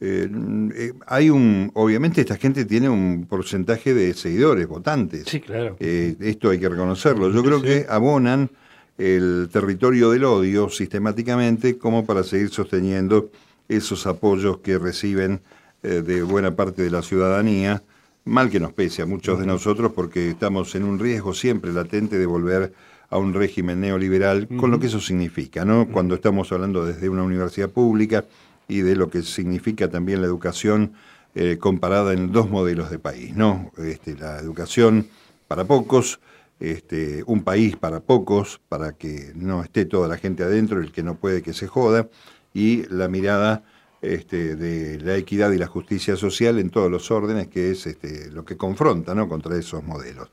Eh, 0.00 0.30
eh, 0.74 0.92
hay 1.06 1.28
un, 1.28 1.72
obviamente 1.74 2.20
esta 2.20 2.36
gente 2.36 2.64
tiene 2.64 2.88
un 2.88 3.26
porcentaje 3.28 3.94
de 3.94 4.14
seguidores, 4.14 4.68
votantes. 4.68 5.24
Sí, 5.26 5.40
claro. 5.40 5.76
esto 5.80 6.50
hay 6.50 6.60
que 6.60 6.68
reconocerlo. 6.68 7.30
Yo 7.30 7.42
creo 7.42 7.60
que 7.60 7.86
abonan 7.88 8.50
el 8.96 9.48
territorio 9.52 10.10
del 10.10 10.24
odio 10.24 10.68
sistemáticamente 10.68 11.78
como 11.78 12.04
para 12.04 12.22
seguir 12.22 12.50
sosteniendo 12.50 13.30
esos 13.68 14.06
apoyos 14.06 14.58
que 14.58 14.78
reciben 14.78 15.40
de 15.82 16.22
buena 16.22 16.54
parte 16.54 16.82
de 16.82 16.90
la 16.90 17.02
ciudadanía 17.02 17.82
mal 18.28 18.50
que 18.50 18.60
nos 18.60 18.72
pese 18.72 19.02
a 19.02 19.06
muchos 19.06 19.40
de 19.40 19.46
nosotros 19.46 19.92
porque 19.92 20.30
estamos 20.30 20.74
en 20.74 20.84
un 20.84 20.98
riesgo 20.98 21.34
siempre 21.34 21.72
latente 21.72 22.18
de 22.18 22.26
volver 22.26 22.74
a 23.10 23.16
un 23.16 23.32
régimen 23.32 23.80
neoliberal, 23.80 24.48
con 24.58 24.70
lo 24.70 24.78
que 24.78 24.86
eso 24.86 25.00
significa, 25.00 25.64
¿no? 25.64 25.88
Cuando 25.88 26.14
estamos 26.14 26.52
hablando 26.52 26.84
desde 26.84 27.08
una 27.08 27.22
universidad 27.22 27.70
pública 27.70 28.26
y 28.68 28.80
de 28.80 28.96
lo 28.96 29.08
que 29.08 29.22
significa 29.22 29.88
también 29.88 30.20
la 30.20 30.26
educación 30.26 30.92
eh, 31.34 31.56
comparada 31.58 32.12
en 32.12 32.32
dos 32.32 32.50
modelos 32.50 32.90
de 32.90 32.98
país, 32.98 33.34
¿no? 33.34 33.72
Este, 33.78 34.14
la 34.14 34.38
educación 34.38 35.08
para 35.46 35.64
pocos, 35.64 36.20
este, 36.60 37.22
un 37.26 37.44
país 37.44 37.76
para 37.76 38.00
pocos, 38.00 38.60
para 38.68 38.92
que 38.92 39.32
no 39.34 39.62
esté 39.62 39.86
toda 39.86 40.06
la 40.06 40.18
gente 40.18 40.42
adentro, 40.42 40.80
el 40.80 40.92
que 40.92 41.02
no 41.02 41.14
puede 41.14 41.40
que 41.40 41.54
se 41.54 41.66
joda, 41.66 42.08
y 42.52 42.84
la 42.90 43.08
mirada 43.08 43.64
este, 44.00 44.56
de 44.56 45.00
la 45.00 45.16
equidad 45.16 45.50
y 45.52 45.58
la 45.58 45.66
justicia 45.66 46.16
social 46.16 46.58
en 46.58 46.70
todos 46.70 46.90
los 46.90 47.10
órdenes, 47.10 47.48
que 47.48 47.70
es 47.70 47.86
este, 47.86 48.30
lo 48.30 48.44
que 48.44 48.56
confronta 48.56 49.14
¿no? 49.14 49.28
contra 49.28 49.56
esos 49.56 49.82
modelos. 49.84 50.30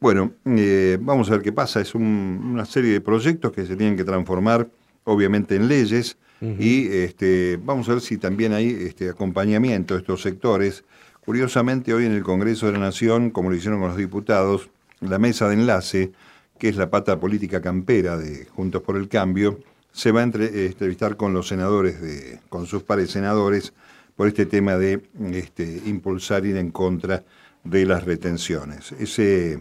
Bueno, 0.00 0.32
eh, 0.44 0.98
vamos 1.00 1.28
a 1.28 1.32
ver 1.32 1.42
qué 1.42 1.52
pasa. 1.52 1.80
Es 1.80 1.94
una 1.94 2.64
serie 2.66 2.92
de 2.92 3.00
proyectos 3.00 3.52
que 3.52 3.64
se 3.64 3.76
tienen 3.76 3.96
que 3.96 4.04
transformar, 4.04 4.68
obviamente, 5.04 5.56
en 5.56 5.68
leyes. 5.68 6.16
Y 6.58 6.88
este, 6.88 7.58
vamos 7.62 7.88
a 7.88 7.92
ver 7.92 8.02
si 8.02 8.18
también 8.18 8.52
hay 8.52 8.68
este, 8.68 9.08
acompañamiento 9.08 9.94
de 9.94 10.00
estos 10.00 10.20
sectores. 10.20 10.84
Curiosamente, 11.24 11.94
hoy 11.94 12.04
en 12.04 12.12
el 12.12 12.22
Congreso 12.22 12.66
de 12.66 12.72
la 12.72 12.80
Nación, 12.80 13.30
como 13.30 13.48
lo 13.48 13.56
hicieron 13.56 13.80
con 13.80 13.88
los 13.88 13.96
diputados, 13.96 14.68
la 15.00 15.18
mesa 15.18 15.48
de 15.48 15.54
enlace, 15.54 16.12
que 16.58 16.68
es 16.68 16.76
la 16.76 16.90
pata 16.90 17.18
política 17.18 17.62
campera 17.62 18.18
de 18.18 18.44
Juntos 18.44 18.82
por 18.82 18.96
el 18.96 19.08
Cambio, 19.08 19.58
se 19.94 20.10
va 20.10 20.22
a 20.22 20.24
eh, 20.24 20.66
entrevistar 20.66 21.16
con 21.16 21.32
los 21.32 21.46
senadores, 21.46 22.00
de, 22.02 22.40
con 22.48 22.66
sus 22.66 22.82
pares 22.82 23.12
senadores, 23.12 23.72
por 24.16 24.26
este 24.26 24.44
tema 24.44 24.76
de 24.76 25.02
este, 25.32 25.82
impulsar 25.86 26.44
ir 26.44 26.56
en 26.56 26.72
contra 26.72 27.24
de 27.62 27.86
las 27.86 28.04
retenciones. 28.04 28.92
Ese, 28.98 29.58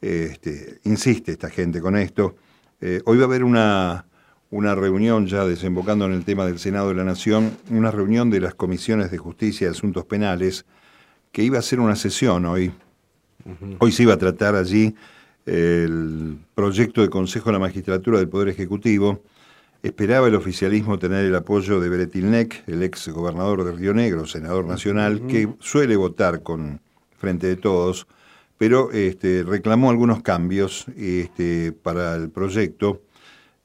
este, 0.00 0.78
insiste 0.84 1.32
esta 1.32 1.48
gente 1.48 1.80
con 1.80 1.96
esto. 1.96 2.36
Eh, 2.82 3.00
hoy 3.06 3.16
va 3.16 3.24
a 3.24 3.26
haber 3.26 3.44
una, 3.44 4.04
una 4.50 4.74
reunión 4.74 5.26
ya 5.26 5.46
desembocando 5.46 6.04
en 6.04 6.12
el 6.12 6.24
tema 6.24 6.44
del 6.44 6.58
Senado 6.58 6.90
de 6.90 6.94
la 6.94 7.04
Nación, 7.04 7.56
una 7.70 7.90
reunión 7.90 8.28
de 8.28 8.40
las 8.40 8.54
comisiones 8.54 9.10
de 9.10 9.16
justicia 9.16 9.66
y 9.68 9.70
asuntos 9.70 10.04
penales, 10.04 10.66
que 11.32 11.42
iba 11.42 11.58
a 11.58 11.62
ser 11.62 11.80
una 11.80 11.96
sesión 11.96 12.44
hoy. 12.44 12.72
Hoy 13.78 13.90
se 13.90 14.02
iba 14.02 14.12
a 14.12 14.18
tratar 14.18 14.54
allí 14.54 14.94
el 15.46 16.38
proyecto 16.54 17.00
de 17.00 17.08
Consejo 17.08 17.46
de 17.46 17.54
la 17.54 17.58
Magistratura 17.58 18.18
del 18.18 18.28
Poder 18.28 18.48
Ejecutivo, 18.48 19.22
Esperaba 19.82 20.28
el 20.28 20.36
oficialismo 20.36 20.96
tener 21.00 21.24
el 21.24 21.34
apoyo 21.34 21.80
de 21.80 21.88
Beretilnek, 21.88 22.62
el 22.68 22.84
ex 22.84 23.08
gobernador 23.08 23.64
de 23.64 23.72
Río 23.72 23.92
Negro, 23.92 24.26
senador 24.26 24.64
nacional, 24.64 25.26
que 25.26 25.48
suele 25.58 25.96
votar 25.96 26.44
con 26.44 26.80
frente 27.18 27.48
de 27.48 27.56
todos, 27.56 28.06
pero 28.58 28.92
este, 28.92 29.42
reclamó 29.42 29.90
algunos 29.90 30.22
cambios 30.22 30.86
este, 30.96 31.72
para 31.72 32.14
el 32.14 32.30
proyecto. 32.30 33.02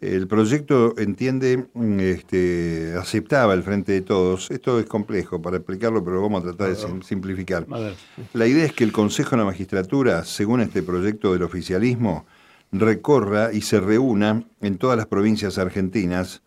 El 0.02 0.28
proyecto 0.28 0.96
entiende, 0.98 1.68
este, 2.00 2.96
aceptaba 3.00 3.54
el 3.54 3.62
frente 3.62 3.92
de 3.92 4.02
todos. 4.02 4.50
Esto 4.50 4.80
es 4.80 4.88
complejo 4.88 5.40
para 5.40 5.58
explicarlo, 5.58 6.04
pero 6.04 6.20
vamos 6.20 6.42
a 6.42 6.48
tratar 6.48 6.76
de 6.76 7.04
simplificar. 7.04 7.68
La 8.34 8.48
idea 8.48 8.66
es 8.66 8.74
que 8.74 8.84
el 8.84 8.92
Consejo 8.92 9.32
de 9.32 9.38
la 9.38 9.46
Magistratura, 9.46 10.26
según 10.26 10.62
este 10.62 10.82
proyecto 10.82 11.34
del 11.34 11.44
oficialismo, 11.44 12.26
recorra 12.72 13.54
y 13.54 13.62
se 13.62 13.80
reúna 13.80 14.44
en 14.62 14.78
todas 14.78 14.98
las 14.98 15.08
provincias 15.08 15.58
argentinas 15.58 16.42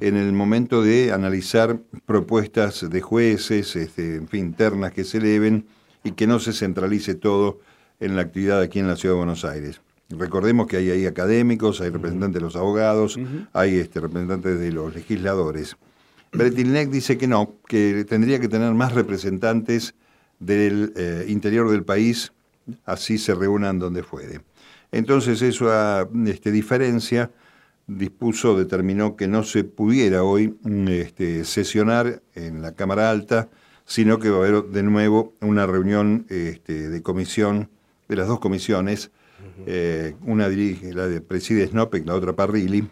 en 0.00 0.16
el 0.16 0.32
momento 0.32 0.82
de 0.82 1.12
analizar 1.12 1.78
propuestas 2.06 2.88
de 2.88 3.00
jueces, 3.00 3.76
este, 3.76 4.16
en 4.16 4.28
fin, 4.28 4.46
internas 4.46 4.92
que 4.92 5.04
se 5.04 5.18
eleven 5.18 5.66
y 6.02 6.12
que 6.12 6.26
no 6.26 6.38
se 6.38 6.52
centralice 6.52 7.14
todo 7.14 7.60
en 8.00 8.16
la 8.16 8.22
actividad 8.22 8.60
aquí 8.60 8.78
en 8.78 8.88
la 8.88 8.96
Ciudad 8.96 9.14
de 9.14 9.18
Buenos 9.18 9.44
Aires. 9.44 9.80
Recordemos 10.08 10.66
que 10.66 10.76
hay 10.76 10.90
ahí 10.90 11.06
académicos, 11.06 11.80
hay 11.80 11.90
representantes 11.90 12.40
de 12.40 12.46
los 12.46 12.56
abogados, 12.56 13.18
hay 13.52 13.76
este, 13.76 14.00
representantes 14.00 14.58
de 14.58 14.72
los 14.72 14.94
legisladores. 14.94 15.76
Bretilnek 16.32 16.90
dice 16.90 17.18
que 17.18 17.26
no, 17.26 17.56
que 17.66 18.04
tendría 18.08 18.38
que 18.38 18.48
tener 18.48 18.72
más 18.74 18.92
representantes 18.92 19.94
del 20.38 20.92
eh, 20.96 21.24
interior 21.28 21.70
del 21.70 21.84
país, 21.84 22.32
así 22.84 23.18
se 23.18 23.34
reúnan 23.34 23.78
donde 23.78 24.02
fuere. 24.02 24.40
Entonces 24.92 25.42
esa 25.42 26.08
este, 26.26 26.50
diferencia 26.50 27.30
dispuso, 27.86 28.58
determinó 28.58 29.16
que 29.16 29.28
no 29.28 29.44
se 29.44 29.64
pudiera 29.64 30.24
hoy 30.24 30.56
este, 30.88 31.44
sesionar 31.44 32.22
en 32.34 32.62
la 32.62 32.72
Cámara 32.72 33.10
Alta, 33.10 33.48
sino 33.84 34.18
que 34.18 34.30
va 34.30 34.38
a 34.38 34.48
haber 34.48 34.64
de 34.64 34.82
nuevo 34.82 35.34
una 35.40 35.66
reunión 35.66 36.26
este, 36.28 36.88
de 36.88 37.02
comisión, 37.02 37.70
de 38.08 38.16
las 38.16 38.26
dos 38.26 38.40
comisiones, 38.40 39.10
eh, 39.66 40.16
una 40.22 40.48
dirige, 40.48 40.92
la 40.92 41.06
de 41.06 41.20
preside 41.20 41.66
Snopek, 41.66 42.06
la 42.06 42.14
otra 42.14 42.34
Parrilli, 42.34 42.88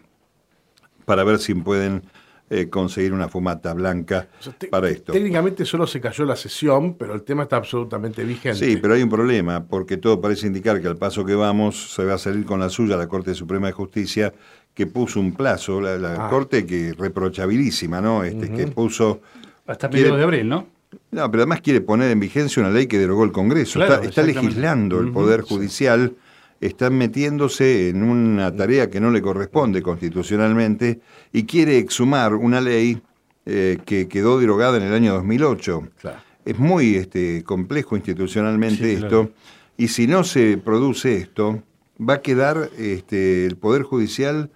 para 1.05 1.23
ver 1.23 1.39
si 1.39 1.53
pueden 1.53 2.03
eh, 2.49 2.69
conseguir 2.69 3.11
una 3.11 3.27
fumata 3.27 3.73
blanca 3.73 4.27
para 4.69 4.89
esto. 4.89 5.13
Técnicamente 5.13 5.65
solo 5.65 5.87
se 5.87 5.99
cayó 5.99 6.25
la 6.25 6.35
sesión, 6.35 6.93
pero 6.93 7.15
el 7.15 7.23
tema 7.23 7.43
está 7.43 7.57
absolutamente 7.57 8.23
vigente. 8.23 8.59
Sí, 8.59 8.77
pero 8.77 8.93
hay 8.93 9.01
un 9.01 9.09
problema, 9.09 9.65
porque 9.65 9.97
todo 9.97 10.21
parece 10.21 10.45
indicar 10.45 10.79
que 10.79 10.87
al 10.87 10.97
paso 10.97 11.25
que 11.25 11.33
vamos 11.33 11.93
se 11.93 12.05
va 12.05 12.13
a 12.13 12.17
salir 12.19 12.45
con 12.45 12.59
la 12.59 12.69
suya 12.69 12.97
la 12.97 13.07
Corte 13.07 13.33
Suprema 13.33 13.67
de 13.67 13.73
Justicia, 13.73 14.31
que 14.75 14.85
puso 14.85 15.19
un 15.19 15.33
plazo, 15.33 15.81
la, 15.81 16.25
ah. 16.25 16.29
Corte 16.29 16.65
que 16.67 16.93
reprochabilísima, 16.93 17.99
¿no? 17.99 18.23
Este, 18.23 18.51
Que 18.51 18.67
puso... 18.67 19.21
Hasta 19.65 19.89
primero 19.89 20.15
de 20.15 20.23
abril, 20.23 20.47
¿no? 20.47 20.67
No, 21.11 21.31
pero 21.31 21.43
además 21.43 21.61
quiere 21.61 21.81
poner 21.81 22.11
en 22.11 22.19
vigencia 22.19 22.61
una 22.61 22.71
ley 22.71 22.87
que 22.87 22.99
derogó 22.99 23.23
el 23.23 23.31
Congreso. 23.31 23.81
está, 23.83 24.21
legislando 24.21 24.99
el 24.99 25.11
Poder 25.11 25.41
Judicial 25.41 26.13
están 26.61 26.97
metiéndose 26.97 27.89
en 27.89 28.03
una 28.03 28.55
tarea 28.55 28.89
que 28.89 28.99
no 28.99 29.11
le 29.11 29.21
corresponde 29.21 29.81
constitucionalmente 29.81 30.99
y 31.31 31.43
quiere 31.43 31.77
exhumar 31.77 32.35
una 32.35 32.61
ley 32.61 33.01
eh, 33.45 33.77
que 33.85 34.07
quedó 34.07 34.39
derogada 34.39 34.77
en 34.77 34.83
el 34.83 34.93
año 34.93 35.13
2008. 35.13 35.89
Es 36.45 36.57
muy 36.57 36.95
este, 36.95 37.43
complejo 37.43 37.95
institucionalmente 37.95 38.93
esto, 38.93 39.31
y 39.77 39.89
si 39.89 40.07
no 40.07 40.23
se 40.23 40.57
produce 40.57 41.17
esto, 41.17 41.61
va 41.99 42.15
a 42.15 42.21
quedar 42.21 42.69
este, 42.77 43.45
el 43.45 43.57
Poder 43.57 43.83
Judicial 43.83 44.49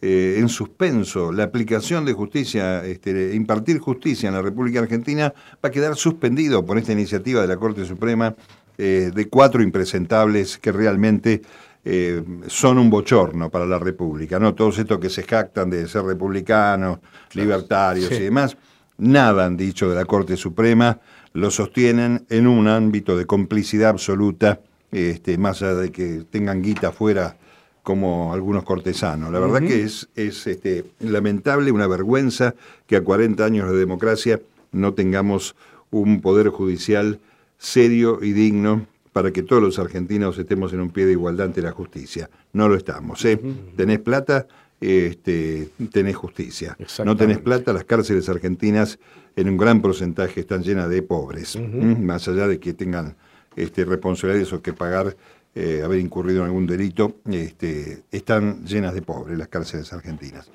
eh, 0.00 0.36
en 0.38 0.48
suspenso. 0.48 1.30
La 1.30 1.44
aplicación 1.44 2.04
de 2.04 2.12
justicia, 2.12 2.84
este, 2.84 3.34
impartir 3.34 3.78
justicia 3.78 4.28
en 4.28 4.34
la 4.34 4.42
República 4.42 4.80
Argentina, 4.80 5.32
va 5.64 5.68
a 5.68 5.70
quedar 5.70 5.94
suspendido 5.96 6.66
por 6.66 6.78
esta 6.78 6.92
iniciativa 6.92 7.40
de 7.40 7.46
la 7.48 7.56
Corte 7.56 7.84
Suprema 7.84 8.34
eh, 8.78 9.10
de 9.14 9.28
cuatro 9.28 9.62
impresentables 9.62 10.58
que 10.58 10.72
realmente 10.72 11.42
eh, 11.84 12.22
son 12.46 12.78
un 12.78 12.90
bochorno 12.90 13.50
para 13.50 13.66
la 13.66 13.78
República, 13.78 14.38
¿no? 14.38 14.54
Todos 14.54 14.78
estos 14.78 14.98
que 14.98 15.10
se 15.10 15.24
jactan 15.24 15.68
de 15.68 15.88
ser 15.88 16.04
republicanos, 16.04 17.00
libertarios 17.34 18.12
y 18.12 18.20
demás, 18.20 18.56
nada 18.98 19.46
han 19.46 19.56
dicho 19.56 19.90
de 19.90 19.96
la 19.96 20.04
Corte 20.04 20.36
Suprema, 20.36 21.00
lo 21.32 21.50
sostienen 21.50 22.24
en 22.28 22.46
un 22.46 22.68
ámbito 22.68 23.16
de 23.16 23.26
complicidad 23.26 23.90
absoluta, 23.90 24.60
este, 24.90 25.38
más 25.38 25.62
allá 25.62 25.74
de 25.74 25.90
que 25.90 26.24
tengan 26.30 26.62
guita 26.62 26.88
afuera 26.88 27.36
como 27.82 28.32
algunos 28.32 28.62
cortesanos. 28.62 29.32
La 29.32 29.40
verdad 29.40 29.60
que 29.60 29.82
es, 29.82 30.08
es 30.14 30.46
este, 30.46 30.84
lamentable, 31.00 31.72
una 31.72 31.88
vergüenza 31.88 32.54
que 32.86 32.96
a 32.96 33.02
40 33.02 33.44
años 33.44 33.70
de 33.70 33.76
democracia 33.76 34.40
no 34.70 34.94
tengamos 34.94 35.56
un 35.90 36.20
poder 36.20 36.48
judicial 36.48 37.18
serio 37.62 38.18
y 38.20 38.32
digno 38.32 38.86
para 39.12 39.30
que 39.30 39.42
todos 39.42 39.62
los 39.62 39.78
argentinos 39.78 40.36
estemos 40.36 40.72
en 40.72 40.80
un 40.80 40.90
pie 40.90 41.06
de 41.06 41.12
igualdad 41.12 41.46
ante 41.46 41.62
la 41.62 41.70
justicia. 41.70 42.28
No 42.52 42.68
lo 42.68 42.74
estamos. 42.74 43.24
¿eh? 43.24 43.38
Tenés 43.76 44.00
plata, 44.00 44.48
este, 44.80 45.68
tenés 45.92 46.16
justicia. 46.16 46.76
No 47.04 47.16
tenés 47.16 47.38
plata, 47.38 47.72
las 47.72 47.84
cárceles 47.84 48.28
argentinas 48.28 48.98
en 49.36 49.48
un 49.48 49.56
gran 49.56 49.80
porcentaje 49.80 50.40
están 50.40 50.62
llenas 50.64 50.90
de 50.90 51.02
pobres, 51.02 51.56
más 51.56 52.26
allá 52.26 52.48
de 52.48 52.58
que 52.58 52.74
tengan 52.74 53.14
este, 53.54 53.84
responsabilidades 53.84 54.52
o 54.52 54.60
que 54.60 54.72
pagar, 54.72 55.16
eh, 55.54 55.82
haber 55.84 56.00
incurrido 56.00 56.40
en 56.40 56.46
algún 56.46 56.66
delito, 56.66 57.16
este, 57.30 58.02
están 58.10 58.64
llenas 58.64 58.92
de 58.92 59.02
pobres 59.02 59.38
las 59.38 59.48
cárceles 59.48 59.92
argentinas. 59.92 60.50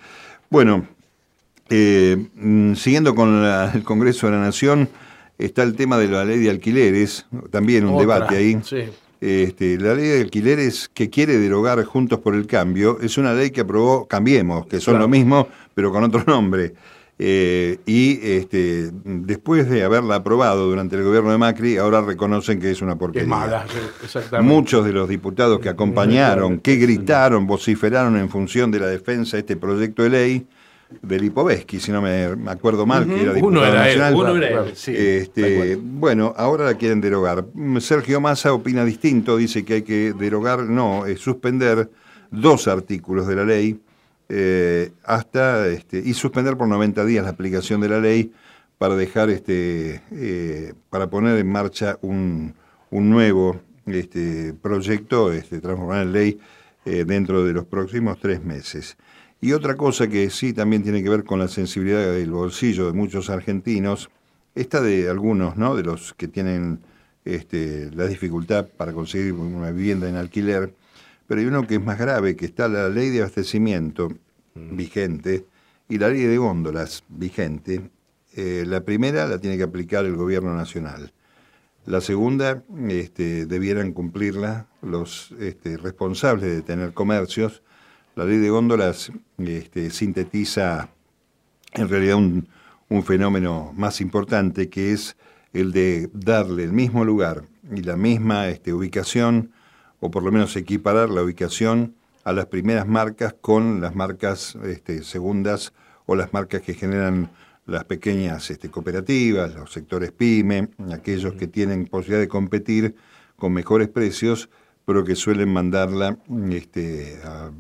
Bueno, 0.49 0.87
eh, 1.69 2.27
mm, 2.35 2.73
siguiendo 2.73 3.15
con 3.15 3.45
el 3.45 3.83
Congreso 3.83 4.27
de 4.27 4.33
la 4.33 4.41
Nación, 4.41 4.89
está 5.37 5.63
el 5.63 5.75
tema 5.75 5.97
de 5.97 6.07
la 6.07 6.25
ley 6.25 6.39
de 6.39 6.49
alquileres, 6.49 7.25
también 7.51 7.85
un 7.85 7.97
debate 7.97 8.37
ahí. 8.37 8.59
Este, 9.19 9.79
la 9.79 9.95
ley 9.95 10.09
de 10.09 10.21
alquileres 10.21 10.89
que 10.93 11.09
quiere 11.09 11.37
derogar 11.37 11.83
Juntos 11.83 12.19
por 12.19 12.35
el 12.35 12.45
Cambio 12.45 12.99
es 13.01 13.17
una 13.17 13.33
ley 13.33 13.49
que 13.49 13.61
aprobó 13.61 14.07
Cambiemos, 14.07 14.67
que 14.67 14.79
son 14.79 14.99
lo 14.99 15.07
mismo, 15.07 15.47
pero 15.73 15.91
con 15.91 16.03
otro 16.03 16.23
nombre. 16.27 16.73
Eh, 17.19 17.79
y 17.87 18.19
este, 18.21 18.91
después 19.03 19.67
de 19.67 19.83
haberla 19.83 20.15
aprobado 20.15 20.67
durante 20.67 20.95
el 20.95 21.03
gobierno 21.03 21.31
de 21.31 21.39
Macri, 21.39 21.77
ahora 21.77 22.01
reconocen 22.01 22.59
que 22.59 22.69
es 22.69 22.83
una 22.83 22.95
porquería. 22.95 23.23
Es 23.23 23.27
mala, 23.27 23.65
exactamente. 24.03 24.53
Muchos 24.53 24.85
de 24.85 24.93
los 24.93 25.09
diputados 25.09 25.59
que 25.59 25.69
acompañaron, 25.69 26.59
que 26.59 26.75
gritaron, 26.75 27.47
vociferaron 27.47 28.17
en 28.17 28.29
función 28.29 28.69
de 28.69 28.81
la 28.81 28.87
defensa 28.87 29.37
de 29.37 29.41
este 29.41 29.57
proyecto 29.57 30.03
de 30.03 30.09
ley, 30.09 30.47
del 31.01 31.21
Lipovetsky, 31.21 31.79
si 31.79 31.91
no 31.91 32.01
me 32.01 32.25
acuerdo 32.47 32.85
mal, 32.85 33.05
que 33.05 33.21
era 33.21 33.33
diputado 33.33 33.47
uno 33.47 33.65
era 33.65 33.85
nacional. 33.85 34.13
Él, 34.13 34.19
uno 34.19 34.37
era 34.37 34.63
él, 34.63 34.75
sí, 34.75 34.93
este, 34.95 35.75
bueno, 35.75 36.33
ahora 36.37 36.65
la 36.65 36.75
quieren 36.75 37.01
derogar. 37.01 37.45
Sergio 37.79 38.21
Massa 38.21 38.53
opina 38.53 38.85
distinto, 38.85 39.37
dice 39.37 39.65
que 39.65 39.75
hay 39.75 39.81
que 39.81 40.13
derogar, 40.13 40.63
no, 40.63 41.05
es 41.05 41.19
suspender 41.19 41.89
dos 42.31 42.67
artículos 42.67 43.27
de 43.27 43.35
la 43.35 43.45
ley 43.45 43.79
eh, 44.29 44.91
hasta 45.03 45.67
este, 45.67 45.99
y 46.03 46.13
suspender 46.13 46.57
por 46.57 46.67
90 46.67 47.05
días 47.05 47.23
la 47.23 47.29
aplicación 47.29 47.79
de 47.79 47.89
la 47.89 47.99
ley 47.99 48.31
para 48.77 48.95
dejar 48.95 49.29
este 49.29 50.01
eh, 50.11 50.73
para 50.89 51.09
poner 51.09 51.37
en 51.37 51.49
marcha 51.49 51.97
un, 52.01 52.53
un 52.91 53.09
nuevo 53.09 53.59
este, 53.85 54.53
proyecto, 54.53 55.31
este, 55.31 55.61
transformar 55.61 56.03
en 56.03 56.11
ley 56.11 56.39
eh, 56.85 57.05
dentro 57.05 57.45
de 57.45 57.53
los 57.53 57.65
próximos 57.65 58.19
tres 58.19 58.43
meses. 58.43 58.97
Y 59.39 59.53
otra 59.53 59.77
cosa 59.77 60.07
que 60.07 60.29
sí 60.29 60.53
también 60.53 60.83
tiene 60.83 61.03
que 61.03 61.09
ver 61.09 61.23
con 61.23 61.39
la 61.39 61.47
sensibilidad 61.47 62.11
del 62.11 62.31
bolsillo 62.31 62.87
de 62.87 62.93
muchos 62.93 63.29
argentinos, 63.29 64.09
esta 64.55 64.81
de 64.81 65.09
algunos, 65.09 65.57
¿no? 65.57 65.75
De 65.75 65.83
los 65.83 66.13
que 66.15 66.27
tienen 66.27 66.79
este, 67.23 67.91
la 67.93 68.07
dificultad 68.07 68.67
para 68.67 68.93
conseguir 68.93 69.33
una 69.33 69.69
vivienda 69.69 70.09
en 70.09 70.15
alquiler, 70.15 70.73
pero 71.27 71.41
hay 71.41 71.47
uno 71.47 71.67
que 71.67 71.75
es 71.75 71.83
más 71.83 71.99
grave, 71.99 72.35
que 72.35 72.45
está 72.45 72.67
la 72.67 72.89
ley 72.89 73.09
de 73.09 73.19
abastecimiento 73.19 74.09
vigente 74.55 75.45
y 75.87 75.99
la 75.99 76.09
ley 76.09 76.23
de 76.23 76.37
góndolas 76.37 77.03
vigente. 77.09 77.91
Eh, 78.33 78.63
la 78.65 78.81
primera 78.81 79.27
la 79.27 79.37
tiene 79.39 79.57
que 79.57 79.63
aplicar 79.63 80.05
el 80.05 80.15
gobierno 80.15 80.55
nacional. 80.55 81.11
La 81.85 82.01
segunda, 82.01 82.63
este, 82.89 83.45
debieran 83.45 83.93
cumplirla 83.93 84.67
los 84.81 85.33
este, 85.39 85.77
responsables 85.77 86.49
de 86.49 86.61
tener 86.61 86.93
comercios 86.93 87.61
la 88.17 88.25
ley 88.25 88.39
de 88.39 88.49
góndolas 88.49 89.11
este, 89.37 89.91
sintetiza 89.91 90.89
en 91.73 91.87
realidad 91.87 92.15
un, 92.15 92.47
fenómeno 93.03 93.73
más 93.75 94.01
importante 94.01 94.69
que 94.69 94.91
es 94.91 95.17
el 95.53 95.71
de 95.71 96.09
darle 96.13 96.63
el 96.63 96.73
mismo 96.73 97.05
lugar 97.05 97.43
y 97.75 97.83
la 97.83 97.95
misma 97.95 98.47
este, 98.47 98.73
ubicación, 98.73 99.51
o 99.99 100.09
por 100.09 100.23
lo 100.23 100.31
menos 100.31 100.55
equiparar 100.55 101.09
la 101.09 101.21
ubicación 101.21 101.93
a 102.23 102.33
las 102.33 102.47
primeras 102.47 102.87
marcas 102.87 103.35
con 103.39 103.81
las 103.81 103.93
marcas 103.93 104.57
este, 104.63 105.03
segundas 105.03 105.73
o 106.07 106.15
las 106.15 106.33
marcas 106.33 106.61
que 106.61 106.73
generan 106.73 107.29
las 107.67 107.83
pequeñas 107.83 108.49
este, 108.49 108.71
cooperativas, 108.71 109.53
los 109.53 109.71
sectores 109.71 110.11
pyme, 110.11 110.69
aquellos 110.91 111.33
que 111.33 111.45
tienen 111.45 111.85
posibilidad 111.85 112.21
de 112.21 112.29
competir 112.29 112.95
con 113.35 113.53
mejores 113.53 113.89
precios 113.89 114.49
pero 114.87 115.03
que 115.03 115.17
suelen 115.17 115.51
mandarla 115.51 116.17
este, 116.49 117.19
a, 117.25 117.51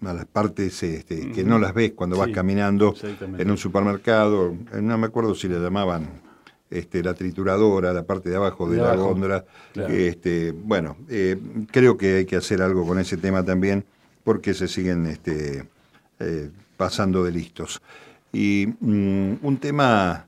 las 0.00 0.26
partes 0.26 0.80
este, 0.84 1.32
que 1.32 1.42
no 1.42 1.58
las 1.58 1.74
ves 1.74 1.90
cuando 1.90 2.16
vas 2.16 2.28
caminando 2.28 2.94
en 3.36 3.50
un 3.50 3.56
supermercado. 3.58 4.54
Eh, 4.72 4.80
no 4.80 4.96
me 4.96 5.08
acuerdo 5.08 5.34
si 5.34 5.48
le 5.48 5.58
llamaban 5.58 6.08
este, 6.70 7.02
la 7.02 7.14
trituradora, 7.14 7.92
la 7.92 8.04
parte 8.04 8.30
de 8.30 8.36
abajo 8.36 8.70
de, 8.70 8.76
la 8.76 8.94
góndola. 8.94 9.44
Este, 9.74 10.52
bueno, 10.52 10.96
eh, 11.08 11.36
creo 11.72 11.96
que 11.96 12.18
hay 12.18 12.26
que 12.26 12.36
hacer 12.36 12.62
algo 12.62 12.86
con 12.86 13.00
ese 13.00 13.16
tema 13.16 13.44
también 13.44 13.84
porque 14.22 14.54
se 14.54 14.68
siguen 14.68 15.06
este, 15.06 15.64
eh, 16.20 16.50
pasando 16.76 17.24
de 17.24 17.32
listos. 17.32 17.82
Y 18.32 18.68
mm, 18.78 19.38
un 19.42 19.56
tema 19.56 20.27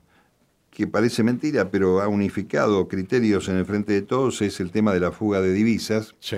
que 0.81 0.87
parece 0.87 1.21
mentira, 1.21 1.69
pero 1.69 2.01
ha 2.01 2.07
unificado 2.07 2.87
criterios 2.87 3.47
en 3.49 3.57
el 3.57 3.65
frente 3.67 3.93
de 3.93 4.01
todos, 4.01 4.41
es 4.41 4.59
el 4.59 4.71
tema 4.71 4.91
de 4.95 4.99
la 4.99 5.11
fuga 5.11 5.39
de 5.39 5.53
divisas. 5.53 6.15
Sí. 6.19 6.37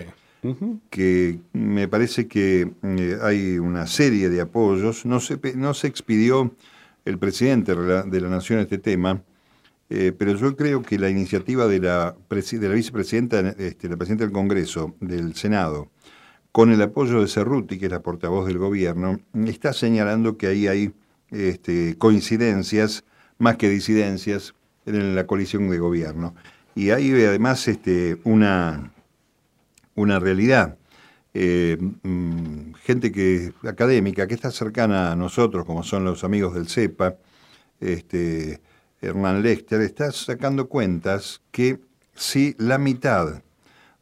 que 0.90 1.40
me 1.54 1.88
parece 1.88 2.28
que 2.28 2.70
eh, 2.84 3.18
hay 3.22 3.58
una 3.58 3.88
serie 3.88 4.28
de 4.28 4.42
apoyos. 4.42 5.06
No 5.06 5.22
se, 5.22 5.40
no 5.56 5.74
se 5.74 5.88
expidió 5.88 6.54
el 7.06 7.18
presidente 7.20 7.74
de 7.74 8.20
la 8.20 8.28
Nación 8.28 8.60
este 8.60 8.80
tema, 8.80 9.24
eh, 9.90 10.12
pero 10.12 10.36
yo 10.36 10.54
creo 10.58 10.82
que 10.82 11.00
la 11.00 11.10
iniciativa 11.10 11.66
de 11.66 11.80
la, 11.80 12.18
de 12.30 12.68
la 12.68 12.76
vicepresidenta, 12.76 13.40
este, 13.58 13.88
la 13.88 13.96
presidenta 13.96 14.26
del 14.26 14.34
Congreso, 14.34 14.98
del 15.00 15.36
Senado, 15.36 15.90
con 16.52 16.70
el 16.74 16.82
apoyo 16.82 17.22
de 17.22 17.30
Cerruti, 17.30 17.80
que 17.80 17.86
es 17.86 17.92
la 17.94 18.02
portavoz 18.02 18.46
del 18.46 18.58
gobierno, 18.58 19.22
está 19.48 19.72
señalando 19.72 20.36
que 20.36 20.48
ahí 20.48 20.68
hay 20.68 20.94
este, 21.32 21.98
coincidencias 21.98 23.06
más 23.38 23.58
que 23.58 23.70
disidencias 23.70 24.54
en 24.86 25.16
la 25.16 25.26
coalición 25.26 25.70
de 25.70 25.80
gobierno. 25.80 26.36
Y 26.76 26.90
hay 26.90 27.12
además 27.24 27.68
este, 27.68 28.18
una, 28.24 28.92
una 29.96 30.20
realidad. 30.20 30.78
Eh, 31.36 31.78
mm, 32.04 32.74
gente 32.84 33.12
que 33.12 33.54
académica 33.64 34.28
que 34.28 34.36
está 34.36 34.52
cercana 34.52 35.12
a 35.12 35.16
nosotros, 35.16 35.66
como 35.66 35.84
son 35.84 36.04
los 36.04 36.24
amigos 36.24 36.54
del 36.54 36.68
CEPA, 36.68 37.16
este, 37.80 38.62
Hernán 39.02 39.42
Lester, 39.42 39.82
está 39.82 40.12
sacando 40.12 40.70
cuentas 40.70 41.42
que 41.52 41.80
si 42.14 42.56
la 42.58 42.78
mitad 42.78 43.42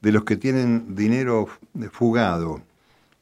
de 0.02 0.12
los 0.12 0.24
que 0.26 0.36
tienen 0.36 0.96
dinero 0.96 1.48
fugado 1.92 2.62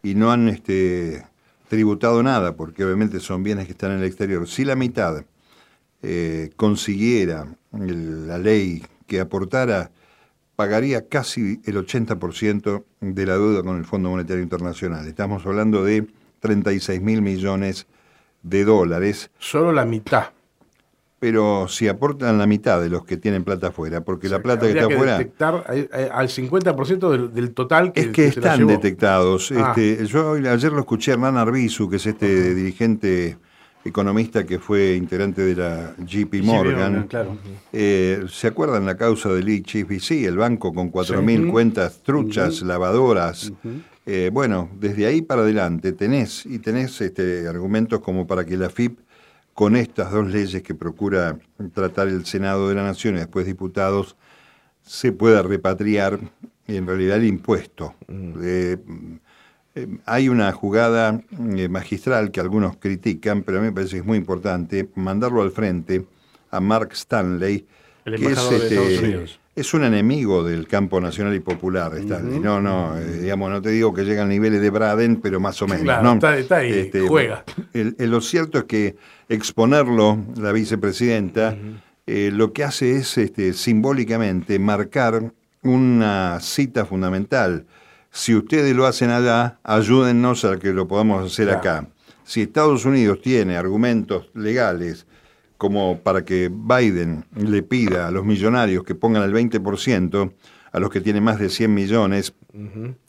y 0.02 0.16
no 0.16 0.32
han 0.32 0.50
este, 0.50 1.26
tributado 1.68 2.24
nada, 2.24 2.56
porque 2.56 2.84
obviamente 2.84 3.20
son 3.20 3.44
bienes 3.44 3.66
que 3.66 3.74
están 3.74 3.92
en 3.92 4.00
el 4.00 4.06
exterior, 4.06 4.48
si 4.48 4.66
la 4.66 4.76
mitad 4.76 5.24
eh, 6.02 6.52
consiguiera 6.56 7.48
la 7.72 8.38
ley 8.38 8.84
que 9.08 9.20
aportara, 9.20 9.92
pagaría 10.56 11.08
casi 11.08 11.62
el 11.66 11.78
80% 11.78 12.84
de 13.02 13.26
la 13.26 13.34
deuda 13.34 13.64
con 13.64 13.78
el 13.78 13.86
Fondo 13.86 14.10
Monetario 14.10 14.44
Internacional. 14.44 15.08
Estamos 15.08 15.46
hablando 15.46 15.84
de 15.84 16.08
36 16.40 17.02
mil 17.02 17.22
millones 17.22 17.88
de 18.44 18.64
dólares. 18.64 19.32
Solo 19.40 19.72
la 19.72 19.86
mitad. 19.86 20.30
Pero 21.20 21.68
si 21.68 21.90
aportan 21.90 22.38
la 22.38 22.48
mitad 22.48 22.80
de 22.80 22.90
los 22.90 23.04
que 23.04 23.18
tienen 23.18 23.44
plata 23.44 23.68
afuera, 23.68 24.02
porque 24.02 24.30
la 24.30 24.42
plata 24.42 24.68
que 24.68 24.80
está 24.80 24.86
afuera... 24.86 25.18
detectar 25.18 25.66
al 26.14 26.30
50% 26.30 27.10
del, 27.12 27.34
del, 27.34 27.54
total 27.54 27.92
que 27.92 28.00
Es 28.00 28.08
que, 28.08 28.28
están 28.28 28.66
detectados. 28.68 29.52
Ah. 29.52 29.74
Este, 29.76 30.06
yo 30.06 30.34
ayer 30.34 30.72
lo 30.72 30.80
escuché 30.80 31.12
a 31.12 31.14
Hernán 31.16 31.36
Arbizu, 31.36 31.90
que 31.90 31.98
es 31.98 32.06
este 32.06 32.54
dirigente 32.54 33.38
economista 33.86 34.46
que 34.46 34.60
fue 34.60 34.96
integrante 34.96 35.42
de 35.42 35.56
la 35.56 35.96
JP 35.98 36.44
Morgan. 36.44 37.08
Eh, 37.72 38.26
¿Se 38.30 38.48
acuerdan 38.48 38.86
la 38.86 38.98
causa 38.98 39.30
del 39.30 39.48
HSBC, 39.48 40.26
el 40.26 40.38
banco 40.38 40.74
con 40.74 40.92
4.000 40.92 41.52
cuentas 41.52 42.02
truchas, 42.04 42.62
lavadoras? 42.62 43.52
Eh, 44.06 44.30
bueno, 44.34 44.70
desde 44.80 45.06
ahí 45.06 45.22
para 45.22 45.42
adelante 45.42 45.92
tenés 45.94 46.46
y 46.46 46.60
tenés 46.60 47.00
este, 47.02 47.48
argumentos 47.48 48.00
como 48.00 48.26
para 48.26 48.46
que 48.46 48.58
la 48.58 48.70
FIP, 48.70 49.00
con 49.54 49.76
estas 49.76 50.12
dos 50.12 50.28
leyes 50.30 50.64
que 50.64 50.74
procura 50.74 51.38
tratar 51.74 52.08
el 52.08 52.26
Senado 52.26 52.70
de 52.70 52.76
la 52.76 52.84
Nación 52.84 53.16
y 53.16 53.20
después 53.20 53.46
diputados, 53.46 54.16
se 54.82 55.12
pueda 55.12 55.42
repatriar 55.44 56.20
en 56.68 56.88
realidad 56.88 57.18
el 57.18 57.26
impuesto. 57.26 57.94
Eh, 58.08 58.78
eh, 58.78 58.78
hay 60.06 60.30
una 60.30 60.52
jugada 60.52 61.22
eh, 61.56 61.70
magistral 61.70 62.32
que 62.32 62.40
algunos 62.40 62.78
critican, 62.78 63.44
pero 63.44 63.58
a 63.58 63.62
mí 63.62 63.68
me 63.68 63.74
parece 63.74 63.94
que 63.94 64.00
es 64.00 64.06
muy 64.06 64.18
importante, 64.18 64.90
mandarlo 64.96 65.42
al 65.42 65.52
frente 65.52 66.06
a 66.52 66.60
Mark 66.60 66.90
Stanley, 66.94 67.66
que 68.06 68.16
es, 68.16 68.52
este, 68.52 69.26
es, 69.56 69.74
un 69.74 69.84
enemigo 69.84 70.44
del 70.44 70.68
campo 70.68 71.00
nacional 71.00 71.36
y 71.36 71.40
popular, 71.40 71.96
Stanley. 71.96 72.40
No, 72.40 72.60
no, 72.62 72.98
eh, 72.98 73.22
digamos, 73.22 73.52
no 73.52 73.62
te 73.62 73.70
digo 73.70 73.94
que 73.94 74.04
llega 74.04 74.24
al 74.24 74.30
nivel 74.30 74.60
de 74.60 74.70
Braden, 74.70 75.18
pero 75.22 75.40
más 75.40 75.62
o 75.62 75.68
menos. 75.68 76.24
está, 76.24 76.58
ahí, 76.58 76.72
este, 76.72 77.02
juega. 77.08 77.44
lo 77.74 78.22
cierto 78.22 78.60
es 78.60 78.64
que 78.64 78.96
exponerlo, 79.28 80.18
la 80.38 80.52
vicepresidenta, 80.52 81.56
lo 82.08 82.54
que 82.54 82.64
hace 82.64 82.96
es 82.96 83.18
este, 83.18 83.54
simbólicamente 83.54 84.58
marcar 84.58 85.32
una 85.62 86.40
cita 86.40 86.86
fundamental 86.86 87.66
si 88.12 88.36
ustedes 88.36 88.76
lo 88.76 88.86
hacen 88.86 89.10
allá, 89.12 89.60
ayúdennos 89.64 90.46
a 90.46 90.58
que 90.58 90.74
lo 90.74 90.88
podamos 90.88 91.32
hacer 91.32 91.50
acá. 91.50 91.88
Si 92.24 92.42
Estados 92.42 92.86
Unidos 92.86 93.22
tiene 93.22 93.58
argumentos 93.58 94.30
legales 94.34 95.06
como 95.58 96.00
para 96.00 96.24
que 96.24 96.50
Biden 96.52 97.26
le 97.36 97.64
pida 97.64 98.08
a 98.08 98.12
los 98.12 98.26
millonarios 98.26 98.84
que 98.84 98.96
pongan 98.96 99.24
el 99.24 99.34
20%, 99.34 100.34
a 100.72 100.80
los 100.80 100.90
que 100.90 101.02
tienen 101.02 101.24
más 101.24 101.40
de 101.40 101.50
100 101.50 101.74
millones, 101.74 102.34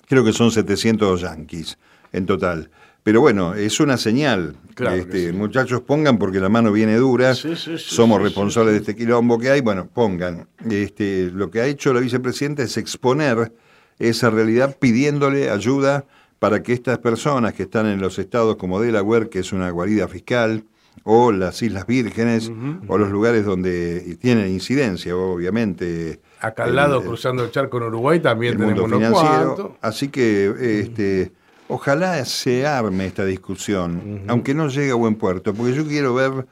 creo 0.06 0.24
que 0.24 0.32
son 0.32 0.50
700 0.50 1.20
yanquis 1.20 1.78
en 2.12 2.26
total. 2.26 2.70
Pero 3.02 3.20
bueno, 3.20 3.54
es 3.54 3.80
una 3.80 3.96
señal. 3.96 4.56
este, 4.78 5.32
Muchachos, 5.32 5.80
pongan 5.82 6.18
porque 6.18 6.38
la 6.38 6.48
mano 6.48 6.70
viene 6.70 6.96
dura. 6.96 7.34
somos 7.34 8.20
responsables 8.20 8.72
de 8.74 8.80
este 8.80 8.96
quilombo 8.96 9.38
que 9.38 9.50
hay. 9.50 9.60
Bueno, 9.62 9.88
pongan. 9.88 10.48
Este, 10.68 11.30
lo 11.32 11.50
que 11.50 11.60
ha 11.60 11.66
hecho 11.66 11.94
la 11.94 12.00
vicepresidenta 12.00 12.62
es 12.62 12.76
exponer 12.76 13.52
esa 14.00 14.30
realidad 14.30 14.76
pidiéndole 14.80 15.50
ayuda 15.50 16.06
para 16.40 16.62
que 16.62 16.72
estas 16.72 16.98
personas 16.98 17.52
que 17.52 17.64
están 17.64 17.86
en 17.86 18.00
los 18.00 18.18
estados 18.18 18.56
como 18.56 18.80
Delaware, 18.80 19.28
que 19.28 19.40
es 19.40 19.52
una 19.52 19.70
guarida 19.70 20.08
fiscal, 20.08 20.64
o 21.04 21.32
las 21.32 21.62
Islas 21.62 21.86
Vírgenes, 21.86 22.50
o 22.88 22.98
los 22.98 23.10
lugares 23.10 23.44
donde 23.44 24.16
tienen 24.20 24.48
incidencia, 24.48 25.16
obviamente. 25.16 26.20
Acá 26.40 26.64
al 26.64 26.74
lado, 26.74 27.02
cruzando 27.02 27.44
el 27.44 27.50
charco 27.50 27.76
en 27.76 27.84
Uruguay, 27.84 28.20
también 28.20 28.56
tenemos 28.56 28.80
mundo 28.80 28.96
financiero. 28.96 29.76
Así 29.80 30.08
que 30.08 30.80
este, 30.80 31.32
ojalá 31.68 32.24
se 32.24 32.66
arme 32.66 33.06
esta 33.06 33.24
discusión, 33.24 34.22
aunque 34.26 34.54
no 34.54 34.68
llegue 34.68 34.90
a 34.90 34.96
buen 34.96 35.14
puerto, 35.14 35.54
porque 35.54 35.74
yo 35.74 35.86
quiero 35.86 36.14
ver 36.14 36.46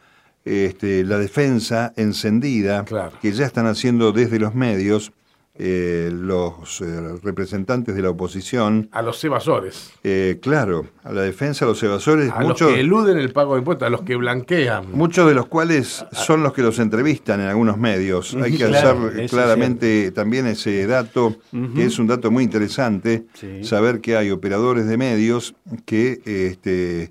este, 0.44 1.04
la 1.04 1.18
defensa 1.18 1.92
encendida 1.96 2.84
que 3.20 3.32
ya 3.32 3.46
están 3.46 3.66
haciendo 3.66 4.12
desde 4.12 4.38
los 4.38 4.54
medios 4.54 5.12
eh, 5.60 6.08
los 6.12 6.80
eh, 6.82 7.18
representantes 7.20 7.96
de 7.96 8.02
la 8.02 8.10
oposición. 8.10 8.88
A 8.92 9.02
los 9.02 9.22
evasores. 9.24 9.92
Eh, 10.04 10.38
claro, 10.40 10.86
a 11.02 11.12
la 11.12 11.22
defensa 11.22 11.64
de 11.64 11.72
los 11.72 11.82
evasores. 11.82 12.30
A 12.30 12.42
muchos, 12.42 12.68
los 12.68 12.74
que 12.74 12.80
eluden 12.80 13.18
el 13.18 13.32
pago 13.32 13.54
de 13.54 13.58
impuestos, 13.58 13.84
a 13.84 13.90
los 13.90 14.02
que 14.02 14.14
blanquean. 14.14 14.92
Muchos 14.92 15.26
de 15.26 15.34
los 15.34 15.46
cuales 15.46 16.04
son 16.12 16.44
los 16.44 16.52
que 16.52 16.62
los 16.62 16.78
entrevistan 16.78 17.40
en 17.40 17.48
algunos 17.48 17.76
medios. 17.76 18.34
Hay 18.34 18.56
que 18.56 18.66
hacer 18.66 19.26
claramente 19.28 20.12
también 20.12 20.46
ese 20.46 20.86
dato, 20.86 21.36
que 21.74 21.86
es 21.86 21.98
un 21.98 22.06
dato 22.06 22.30
muy 22.30 22.44
interesante, 22.44 23.26
saber 23.62 24.00
que 24.00 24.16
hay 24.16 24.30
operadores 24.30 24.86
de 24.86 24.96
medios 24.96 25.56
que 25.84 26.20
este, 26.24 27.10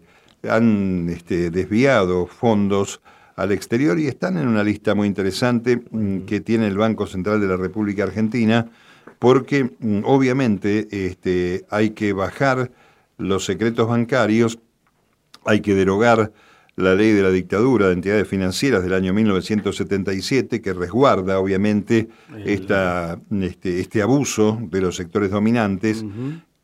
han 0.49 1.09
este, 1.09 1.49
desviado 1.49 2.27
fondos 2.27 3.01
al 3.37 3.51
exterior 3.51 3.99
y 3.99 4.07
están 4.07 4.37
en 4.37 4.47
una 4.47 4.63
lista 4.63 4.95
muy 4.95 5.07
interesante 5.07 5.77
mm, 5.91 6.21
que 6.21 6.41
tiene 6.41 6.67
el 6.67 6.75
Banco 6.75 7.05
Central 7.05 7.39
de 7.39 7.47
la 7.47 7.55
República 7.55 8.03
Argentina, 8.03 8.67
porque 9.19 9.71
mm, 9.79 10.01
obviamente 10.03 10.87
este, 10.91 11.63
hay 11.69 11.91
que 11.91 12.13
bajar 12.13 12.71
los 13.17 13.45
secretos 13.45 13.87
bancarios, 13.87 14.59
hay 15.45 15.61
que 15.61 15.75
derogar 15.75 16.31
la 16.75 16.95
ley 16.95 17.11
de 17.11 17.23
la 17.23 17.29
dictadura 17.29 17.87
de 17.87 17.93
entidades 17.93 18.27
financieras 18.27 18.83
del 18.83 18.93
año 18.93 19.13
1977, 19.13 20.61
que 20.61 20.73
resguarda 20.73 21.39
obviamente 21.39 22.07
esta, 22.45 23.19
este, 23.41 23.79
este, 23.79 24.01
abuso 24.01 24.59
de 24.61 24.81
los 24.81 24.95
sectores 24.95 25.31
dominantes, 25.31 26.05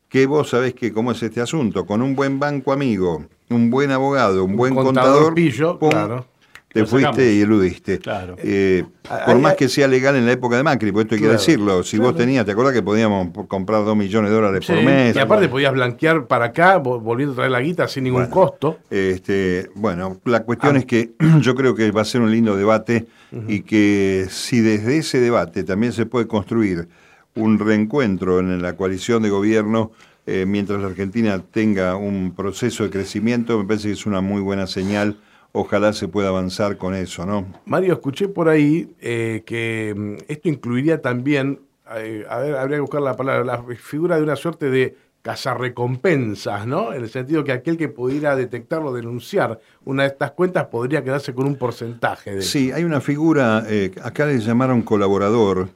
que 0.08 0.26
vos 0.26 0.50
sabés 0.50 0.74
que 0.74 0.92
cómo 0.92 1.10
es 1.10 1.22
este 1.22 1.40
asunto, 1.40 1.84
con 1.84 2.00
un 2.00 2.14
buen 2.14 2.38
banco 2.38 2.72
amigo, 2.72 3.24
un 3.50 3.70
buen 3.70 3.90
abogado, 3.90 4.44
un, 4.44 4.54
buen 4.54 4.74
contador, 4.76 5.34
claro 5.80 6.33
te 6.74 6.86
fuiste 6.86 7.32
y 7.32 7.40
eludiste. 7.42 8.00
Claro. 8.00 8.34
Eh, 8.36 8.84
por 9.26 9.38
más 9.38 9.54
que 9.54 9.68
sea 9.68 9.86
legal 9.86 10.16
en 10.16 10.26
la 10.26 10.32
época 10.32 10.56
de 10.56 10.64
Macri, 10.64 10.90
pues 10.90 11.04
esto 11.04 11.14
hay 11.14 11.20
que 11.20 11.28
decirlo. 11.28 11.84
Si 11.84 11.98
vos 11.98 12.16
tenías, 12.16 12.44
¿te 12.44 12.50
acuerdas 12.50 12.74
que 12.74 12.82
podíamos 12.82 13.28
comprar 13.46 13.84
dos 13.84 13.96
millones 13.96 14.30
de 14.30 14.36
dólares 14.36 14.66
por 14.66 14.82
mes? 14.82 15.14
Y 15.14 15.18
aparte 15.20 15.48
podías 15.48 15.72
blanquear 15.72 16.26
para 16.26 16.46
acá, 16.46 16.78
volviendo 16.78 17.32
a 17.32 17.36
traer 17.36 17.52
la 17.52 17.60
guita 17.60 17.86
sin 17.86 18.02
ningún 18.04 18.26
costo. 18.26 18.78
Este, 18.90 19.70
bueno, 19.76 20.20
la 20.24 20.42
cuestión 20.42 20.74
ah. 20.74 20.80
es 20.80 20.84
que 20.84 21.12
yo 21.40 21.54
creo 21.54 21.76
que 21.76 21.92
va 21.92 22.00
a 22.00 22.04
ser 22.04 22.22
un 22.22 22.32
lindo 22.32 22.56
debate 22.56 23.06
y 23.46 23.60
que 23.60 24.26
si 24.28 24.60
desde 24.60 24.98
ese 24.98 25.20
debate 25.20 25.62
también 25.62 25.92
se 25.92 26.06
puede 26.06 26.26
construir 26.26 26.88
un 27.36 27.60
reencuentro 27.60 28.40
en 28.40 28.60
la 28.60 28.74
coalición 28.74 29.22
de 29.22 29.30
gobierno, 29.30 29.92
eh, 30.26 30.44
mientras 30.44 30.80
la 30.80 30.88
Argentina 30.88 31.38
tenga 31.38 31.94
un 31.94 32.34
proceso 32.34 32.82
de 32.82 32.90
crecimiento, 32.90 33.58
me 33.58 33.64
parece 33.64 33.88
que 33.88 33.94
es 33.94 34.06
una 34.06 34.20
muy 34.20 34.40
buena 34.40 34.66
señal 34.66 35.18
ojalá 35.56 35.92
se 35.92 36.08
pueda 36.08 36.28
avanzar 36.28 36.76
con 36.76 36.94
eso, 36.94 37.24
¿no? 37.24 37.46
Mario, 37.64 37.92
escuché 37.94 38.28
por 38.28 38.48
ahí 38.48 38.92
eh, 39.00 39.44
que 39.46 39.94
mm, 39.96 40.24
esto 40.26 40.48
incluiría 40.48 41.00
también, 41.00 41.60
eh, 41.96 42.26
a 42.28 42.38
ver, 42.38 42.56
habría 42.56 42.78
que 42.78 42.80
buscar 42.80 43.00
la 43.00 43.14
palabra, 43.14 43.44
la 43.44 43.62
figura 43.76 44.16
de 44.16 44.24
una 44.24 44.34
suerte 44.34 44.68
de 44.68 44.96
cazarrecompensas, 45.22 46.66
¿no? 46.66 46.92
En 46.92 47.04
el 47.04 47.08
sentido 47.08 47.44
que 47.44 47.52
aquel 47.52 47.78
que 47.78 47.88
pudiera 47.88 48.34
detectarlo, 48.34 48.92
denunciar 48.92 49.60
una 49.84 50.02
de 50.02 50.08
estas 50.08 50.32
cuentas 50.32 50.66
podría 50.66 51.04
quedarse 51.04 51.32
con 51.32 51.46
un 51.46 51.54
porcentaje 51.54 52.34
de 52.34 52.42
Sí, 52.42 52.72
hay 52.72 52.82
una 52.82 53.00
figura, 53.00 53.64
eh, 53.68 53.92
acá 54.02 54.26
le 54.26 54.38
llamaron 54.40 54.82
colaborador, 54.82 55.68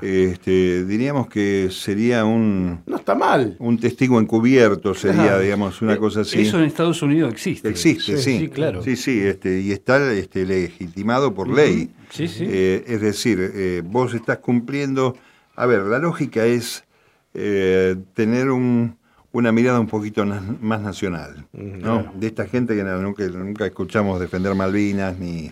este, 0.00 0.84
diríamos 0.84 1.28
que 1.28 1.68
sería 1.70 2.24
un. 2.24 2.80
No 2.86 2.96
está 2.96 3.14
mal. 3.14 3.56
Un 3.58 3.78
testigo 3.78 4.18
encubierto 4.18 4.94
sería, 4.94 5.38
digamos, 5.38 5.82
una 5.82 5.94
eh, 5.94 5.98
cosa 5.98 6.22
así. 6.22 6.40
Eso 6.40 6.58
en 6.58 6.64
Estados 6.64 7.02
Unidos 7.02 7.32
existe. 7.32 7.68
Existe, 7.68 8.16
sí. 8.16 8.38
Sí, 8.38 8.48
claro. 8.48 8.82
Sí, 8.82 8.96
sí, 8.96 9.20
este, 9.20 9.60
y 9.60 9.72
está 9.72 10.12
este, 10.12 10.46
legitimado 10.46 11.34
por 11.34 11.48
ley. 11.48 11.90
Sí, 12.10 12.28
sí. 12.28 12.46
Eh, 12.48 12.84
es 12.86 13.00
decir, 13.02 13.38
eh, 13.54 13.82
vos 13.84 14.14
estás 14.14 14.38
cumpliendo. 14.38 15.16
A 15.54 15.66
ver, 15.66 15.82
la 15.82 15.98
lógica 15.98 16.46
es 16.46 16.84
tener 18.14 18.50
un, 18.50 18.96
una 19.30 19.52
mirada 19.52 19.78
un 19.78 19.86
poquito 19.86 20.24
más 20.26 20.80
nacional, 20.80 21.46
¿no? 21.52 22.10
De 22.14 22.26
esta 22.26 22.46
gente 22.46 22.74
que 22.74 22.82
nunca, 22.82 23.24
nunca 23.26 23.66
escuchamos 23.66 24.18
defender 24.18 24.54
Malvinas 24.54 25.16
ni 25.18 25.48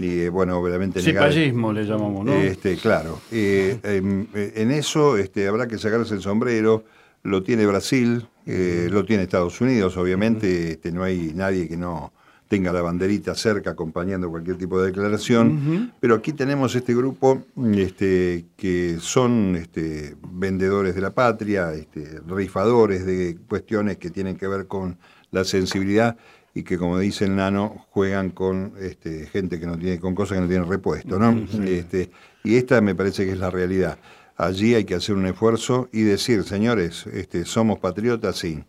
y 0.00 0.28
bueno, 0.28 0.58
obviamente 0.58 1.02
Cipallismo 1.02 1.74
le 1.74 1.84
llamamos, 1.84 2.24
¿no? 2.24 2.32
Este, 2.32 2.76
claro. 2.76 3.20
Eh, 3.30 3.78
em, 3.82 4.26
eh, 4.34 4.52
en, 4.56 4.70
eso 4.70 5.18
este, 5.18 5.46
habrá 5.46 5.68
que 5.68 5.76
sacarse 5.76 6.14
el 6.14 6.22
sombrero. 6.22 6.84
Lo 7.22 7.42
tiene 7.42 7.66
Brasil, 7.66 8.26
eh, 8.46 8.88
lo 8.90 9.04
tiene 9.04 9.24
Estados 9.24 9.60
Unidos, 9.60 9.98
obviamente. 9.98 10.72
Este, 10.72 10.90
no 10.90 11.04
hay 11.04 11.32
nadie 11.34 11.68
que 11.68 11.76
no 11.76 12.14
tenga 12.48 12.72
la 12.72 12.80
banderita 12.80 13.34
cerca 13.34 13.72
acompañando 13.72 14.30
cualquier 14.30 14.56
tipo 14.56 14.80
de 14.80 14.86
declaración. 14.86 15.92
Pero 16.00 16.14
aquí 16.14 16.32
tenemos 16.32 16.74
este 16.74 16.94
grupo 16.94 17.42
este, 17.74 18.46
que 18.56 18.96
son 19.00 19.54
este, 19.56 20.16
vendedores 20.32 20.94
de 20.94 21.00
la 21.02 21.10
patria, 21.10 21.74
este, 21.74 22.20
rifadores 22.26 23.04
de 23.04 23.36
cuestiones 23.46 23.98
que 23.98 24.08
tienen 24.08 24.36
que 24.36 24.48
ver 24.48 24.66
con 24.66 24.96
la 25.30 25.44
sensibilidad 25.44 26.16
y 26.60 26.62
que 26.62 26.76
como 26.76 26.98
dice 26.98 27.24
el 27.24 27.36
nano 27.36 27.86
juegan 27.90 28.30
con 28.30 28.74
este, 28.78 29.26
gente 29.26 29.58
que 29.58 29.66
no 29.66 29.78
tiene 29.78 29.98
con 29.98 30.14
cosas 30.14 30.36
que 30.36 30.42
no 30.42 30.48
tienen 30.48 30.68
repuesto 30.68 31.18
no 31.18 31.34
este, 31.64 32.10
y 32.44 32.56
esta 32.56 32.80
me 32.82 32.94
parece 32.94 33.24
que 33.24 33.32
es 33.32 33.38
la 33.38 33.50
realidad. 33.50 33.98
Allí 34.36 34.74
hay 34.74 34.84
que 34.84 34.94
hacer 34.94 35.14
un 35.14 35.26
esfuerzo 35.26 35.88
y 35.92 36.02
decir 36.02 36.44
señores 36.44 37.06
este, 37.06 37.44
somos 37.44 37.78
patriotas 37.78 38.36
sí. 38.36 38.62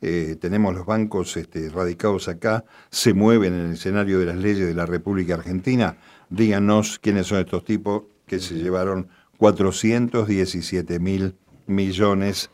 Eh, 0.00 0.36
tenemos 0.38 0.74
los 0.74 0.84
bancos 0.84 1.36
este, 1.36 1.70
radicados 1.70 2.28
acá 2.28 2.64
se 2.90 3.14
mueven 3.14 3.54
en 3.54 3.60
el 3.66 3.72
escenario 3.72 4.18
de 4.18 4.26
las 4.26 4.36
leyes 4.36 4.66
de 4.66 4.74
la 4.74 4.86
República 4.86 5.34
Argentina. 5.34 5.96
Díganos 6.28 6.98
quiénes 6.98 7.26
son 7.26 7.38
estos 7.38 7.64
tipos 7.64 8.04
que 8.26 8.38
se 8.38 8.54
llevaron 8.54 9.08
417 9.38 10.98
mil 10.98 11.36
millones 11.66 12.50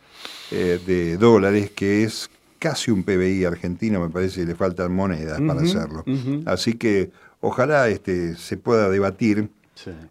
eh, 0.50 0.81
de 0.87 1.16
dólares 1.16 1.70
que 1.70 2.05
es 2.05 2.31
casi 2.61 2.92
un 2.92 3.03
PBI 3.03 3.44
argentino, 3.44 4.01
me 4.01 4.11
parece 4.11 4.42
que 4.42 4.46
le 4.46 4.55
faltan 4.55 4.94
monedas 4.94 5.40
para 5.40 5.62
hacerlo. 5.62 6.05
Así 6.46 6.75
que 6.75 7.11
ojalá 7.40 7.88
este, 7.88 8.37
se 8.37 8.57
pueda 8.57 8.88
debatir 8.88 9.49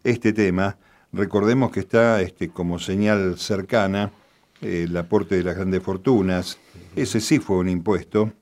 este 0.03 0.33
tema. 0.33 0.77
Recordemos 1.13 1.71
que 1.71 1.79
está 1.79 2.21
este, 2.21 2.49
como 2.49 2.79
señal 2.79 3.37
cercana 3.37 4.11
eh, 4.61 4.85
el 4.89 4.97
aporte 4.97 5.35
de 5.35 5.43
las 5.43 5.55
grandes 5.55 5.81
fortunas. 5.81 6.57
Ese 6.95 7.21
sí 7.21 7.39
fue 7.39 7.57
un 7.57 7.69
impuesto. 7.69 8.33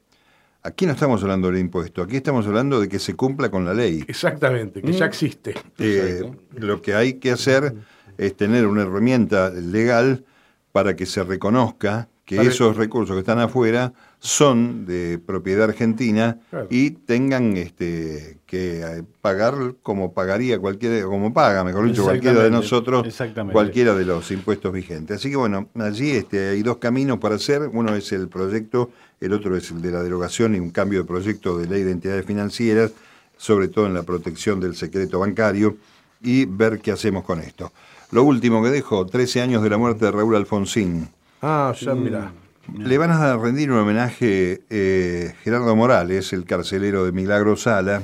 Aquí 0.63 0.85
no 0.85 0.93
estamos 0.93 1.21
hablando 1.21 1.49
del 1.49 1.59
impuesto, 1.59 2.01
aquí 2.01 2.17
estamos 2.17 2.45
hablando 2.47 2.81
de 2.81 2.89
que 2.89 2.99
se 2.99 3.15
cumpla 3.15 3.49
con 3.49 3.63
la 3.63 3.73
ley. 3.73 4.03
Exactamente, 4.07 4.81
que 4.81 4.91
ya 4.91 5.05
mm. 5.05 5.07
existe. 5.07 5.53
Eh, 5.77 6.29
lo 6.55 6.81
que 6.81 6.95
hay 6.95 7.15
que 7.15 7.31
hacer 7.31 7.73
es 8.17 8.35
tener 8.35 8.67
una 8.67 8.81
herramienta 8.81 9.49
legal 9.49 10.25
para 10.71 10.95
que 10.95 11.05
se 11.05 11.23
reconozca 11.23 12.09
que 12.27 12.41
esos 12.41 12.75
recursos 12.75 13.15
que 13.15 13.21
están 13.21 13.39
afuera 13.39 13.93
son 14.19 14.85
de 14.85 15.17
propiedad 15.17 15.69
argentina 15.69 16.37
y 16.69 16.91
tengan 16.91 17.55
este, 17.55 18.39
que 18.45 18.81
eh, 18.81 19.03
pagar 19.21 19.75
como 19.81 20.11
pagaría 20.11 20.59
cualquiera, 20.59 21.05
como 21.05 21.33
paga, 21.33 21.63
mejor 21.63 21.87
dicho, 21.87 22.03
cualquiera 22.03 22.43
de 22.43 22.51
nosotros, 22.51 23.07
cualquiera 23.53 23.95
de 23.95 24.03
los 24.03 24.29
impuestos 24.29 24.73
vigentes. 24.73 25.19
Así 25.19 25.29
que 25.29 25.37
bueno, 25.37 25.69
allí 25.79 26.11
este, 26.11 26.49
hay 26.49 26.63
dos 26.63 26.77
caminos 26.77 27.17
para 27.19 27.35
hacer, 27.35 27.61
uno 27.71 27.95
es 27.95 28.11
el 28.11 28.27
proyecto, 28.27 28.91
el 29.21 29.31
otro 29.31 29.55
es 29.55 29.71
el 29.71 29.81
de 29.81 29.91
la 29.91 30.03
derogación 30.03 30.53
y 30.53 30.59
un 30.59 30.71
cambio 30.71 30.99
de 30.99 31.05
proyecto 31.05 31.57
de 31.57 31.67
ley 31.67 31.83
de 31.83 31.91
entidades 31.91 32.25
financieras, 32.25 32.91
sobre 33.37 33.69
todo 33.69 33.85
en 33.85 33.93
la 33.93 34.03
protección 34.03 34.59
del 34.59 34.75
secreto 34.75 35.19
bancario, 35.19 35.77
y 36.21 36.43
ver 36.43 36.79
qué 36.79 36.91
hacemos 36.91 37.23
con 37.23 37.39
esto. 37.39 37.71
Lo 38.11 38.23
último 38.23 38.61
que 38.61 38.69
dejo, 38.69 39.05
13 39.05 39.41
años 39.41 39.63
de 39.63 39.69
la 39.69 39.77
muerte 39.77 40.03
de 40.03 40.11
Raúl 40.11 40.35
Alfonsín. 40.35 41.07
Ah, 41.41 41.73
ya 41.79 41.93
mira. 41.93 42.31
Le 42.77 42.97
van 42.97 43.11
a 43.11 43.37
rendir 43.37 43.71
un 43.71 43.79
homenaje 43.79 44.61
eh, 44.69 45.33
Gerardo 45.43 45.75
Morales, 45.75 46.33
el 46.33 46.45
carcelero 46.45 47.05
de 47.05 47.11
Milagro 47.11 47.55
Sala. 47.55 48.01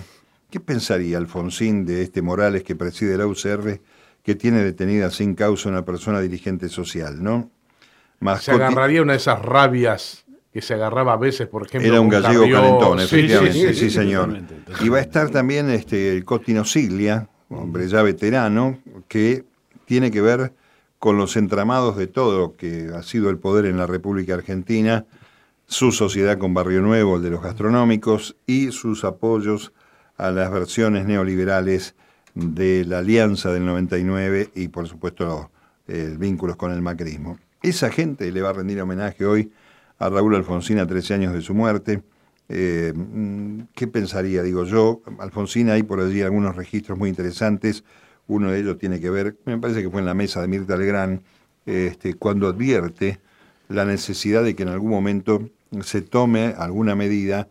¿Qué 0.50 0.60
pensaría 0.60 1.18
Alfonsín 1.18 1.86
de 1.86 2.02
este 2.04 2.22
Morales 2.22 2.64
que 2.64 2.76
preside 2.76 3.18
la 3.18 3.28
UCR, 3.28 3.82
que 4.24 4.36
tiene 4.36 4.64
detenida 4.64 5.12
sin 5.12 5.36
causa 5.36 5.68
una 5.68 5.84
persona 5.84 6.22
dirigente 6.22 6.70
social, 6.70 7.22
no? 7.22 7.50
se 8.40 8.52
agarraría 8.52 9.02
una 9.02 9.14
de 9.14 9.18
esas 9.18 9.42
rabias 9.42 10.24
que 10.54 10.62
se 10.62 10.76
agarraba 10.76 11.14
a 11.14 11.18
veces, 11.18 11.48
por 11.48 11.66
ejemplo. 11.66 11.90
Era 11.90 12.00
un 12.00 12.08
gallego 12.08 12.50
calentón, 12.50 13.00
efectivamente, 13.00 13.74
sí, 13.74 13.90
señor. 13.90 14.38
Y 14.82 14.90
va 14.90 15.00
a 15.00 15.02
estar 15.02 15.30
también 15.30 15.70
este, 15.72 16.16
el 16.16 16.24
Cotino 16.24 16.64
Siglia, 16.64 17.28
hombre 17.50 17.88
ya 17.88 18.02
veterano, 18.04 18.80
que 19.08 19.44
tiene 19.86 20.12
que 20.12 20.22
ver 20.22 20.54
con 21.04 21.18
los 21.18 21.36
entramados 21.36 21.98
de 21.98 22.08
todo 22.08 22.56
que 22.56 22.90
ha 22.96 23.04
sido 23.04 23.30
el 23.30 23.38
poder 23.38 23.66
en 23.66 23.76
la 23.76 23.86
República 23.86 24.36
Argentina, 24.36 25.06
su 25.68 25.92
sociedad 25.92 26.38
con 26.38 26.54
Barrio 26.54 26.82
Nuevo, 26.82 27.18
el 27.18 27.24
de 27.24 27.30
los 27.30 27.44
gastronómicos, 27.44 28.38
y 28.48 28.72
sus 28.72 29.04
apoyos 29.04 29.74
a 30.16 30.32
las 30.32 30.50
versiones 30.50 31.06
neoliberales 31.06 31.96
de 32.36 32.86
la 32.86 33.00
Alianza 33.00 33.52
del 33.52 33.66
99 33.66 34.52
y 34.56 34.70
por 34.70 34.88
supuesto 34.88 35.26
los 35.26 35.48
eh, 35.90 36.16
vínculos 36.18 36.56
con 36.56 36.72
el 36.72 36.82
macrismo. 36.82 37.38
Esa 37.62 37.90
gente 37.92 38.32
le 38.32 38.42
va 38.42 38.52
a 38.52 38.54
rendir 38.54 38.82
homenaje 38.82 39.26
hoy 39.26 39.52
a 40.00 40.08
Raúl 40.08 40.36
Alfonsín 40.36 40.80
a 40.80 40.88
13 40.88 41.16
años 41.16 41.34
de 41.34 41.42
su 41.42 41.54
muerte. 41.54 42.02
Eh, 42.48 42.94
mm, 42.96 43.64
¿Qué 43.76 43.88
pensaría? 43.88 44.42
Digo 44.42 44.64
yo, 44.64 45.02
Alfonsín 45.20 45.70
hay 45.70 45.84
por 45.84 46.00
allí 46.00 46.22
algunos 46.22 46.56
registros 46.56 46.98
muy 46.98 47.10
interesantes 47.10 47.84
uno 48.28 48.52
de 48.52 48.60
ellos 48.60 48.78
tiene 48.78 49.00
que 49.00 49.10
ver, 49.10 49.38
me 49.46 49.58
parece 49.58 49.82
que 49.82 49.90
fue 49.90 50.00
en 50.00 50.06
la 50.06 50.14
mesa 50.14 50.42
de 50.42 50.48
Mirta 50.48 50.78
Legrand, 50.78 51.22
este, 51.66 52.16
cuando 52.16 52.48
advierte 52.48 53.20
la 53.70 53.86
necesidad 53.86 54.44
de 54.44 54.56
que 54.56 54.64
en 54.64 54.70
algún 54.70 54.92
momento 54.92 55.50
se 55.82 56.02
tome 56.02 56.54
alguna 56.58 56.96
medida 56.96 57.48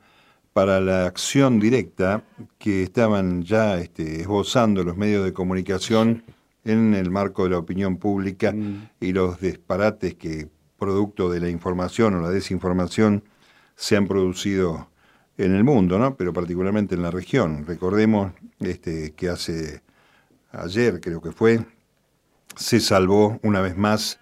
para 0.52 0.80
la 0.80 1.06
acción 1.06 1.58
directa 1.58 2.24
que 2.58 2.82
estaban 2.82 3.42
ya 3.42 3.78
este, 3.78 4.20
esbozando 4.20 4.84
los 4.84 4.96
medios 4.96 5.24
de 5.24 5.32
comunicación 5.32 6.24
en 6.64 6.94
el 6.94 7.10
marco 7.10 7.44
de 7.44 7.50
la 7.50 7.58
opinión 7.58 7.96
pública 7.96 8.52
mm. 8.52 8.90
y 9.00 9.12
los 9.12 9.40
disparates 9.40 10.14
que, 10.14 10.48
producto 10.78 11.30
de 11.30 11.40
la 11.40 11.48
información 11.48 12.14
o 12.14 12.20
la 12.20 12.30
desinformación, 12.30 13.24
se 13.76 13.96
han 13.96 14.06
producido 14.06 14.88
en 15.38 15.54
el 15.54 15.64
mundo, 15.64 15.98
¿no? 15.98 16.16
pero 16.16 16.32
particularmente 16.32 16.94
en 16.94 17.02
la 17.02 17.10
región. 17.10 17.64
Recordemos 17.66 18.32
este, 18.60 19.12
que 19.12 19.28
hace 19.28 19.82
ayer 20.52 21.00
creo 21.00 21.20
que 21.20 21.32
fue, 21.32 21.64
se 22.56 22.80
salvó 22.80 23.40
una 23.42 23.60
vez 23.60 23.76
más 23.76 24.20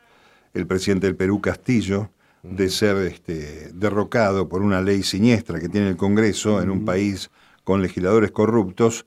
el 0.55 0.67
presidente 0.67 1.07
del 1.07 1.17
Perú, 1.17 1.41
Castillo, 1.41 2.11
de 2.43 2.71
ser 2.71 2.97
este, 2.99 3.71
derrocado 3.75 4.49
por 4.49 4.63
una 4.63 4.81
ley 4.81 5.03
siniestra 5.03 5.61
que 5.61 5.69
tiene 5.69 5.89
el 5.89 5.97
Congreso 5.97 6.63
en 6.63 6.71
un 6.71 6.85
país 6.85 7.31
con 7.65 7.83
legisladores 7.83 8.31
corruptos 8.31 9.07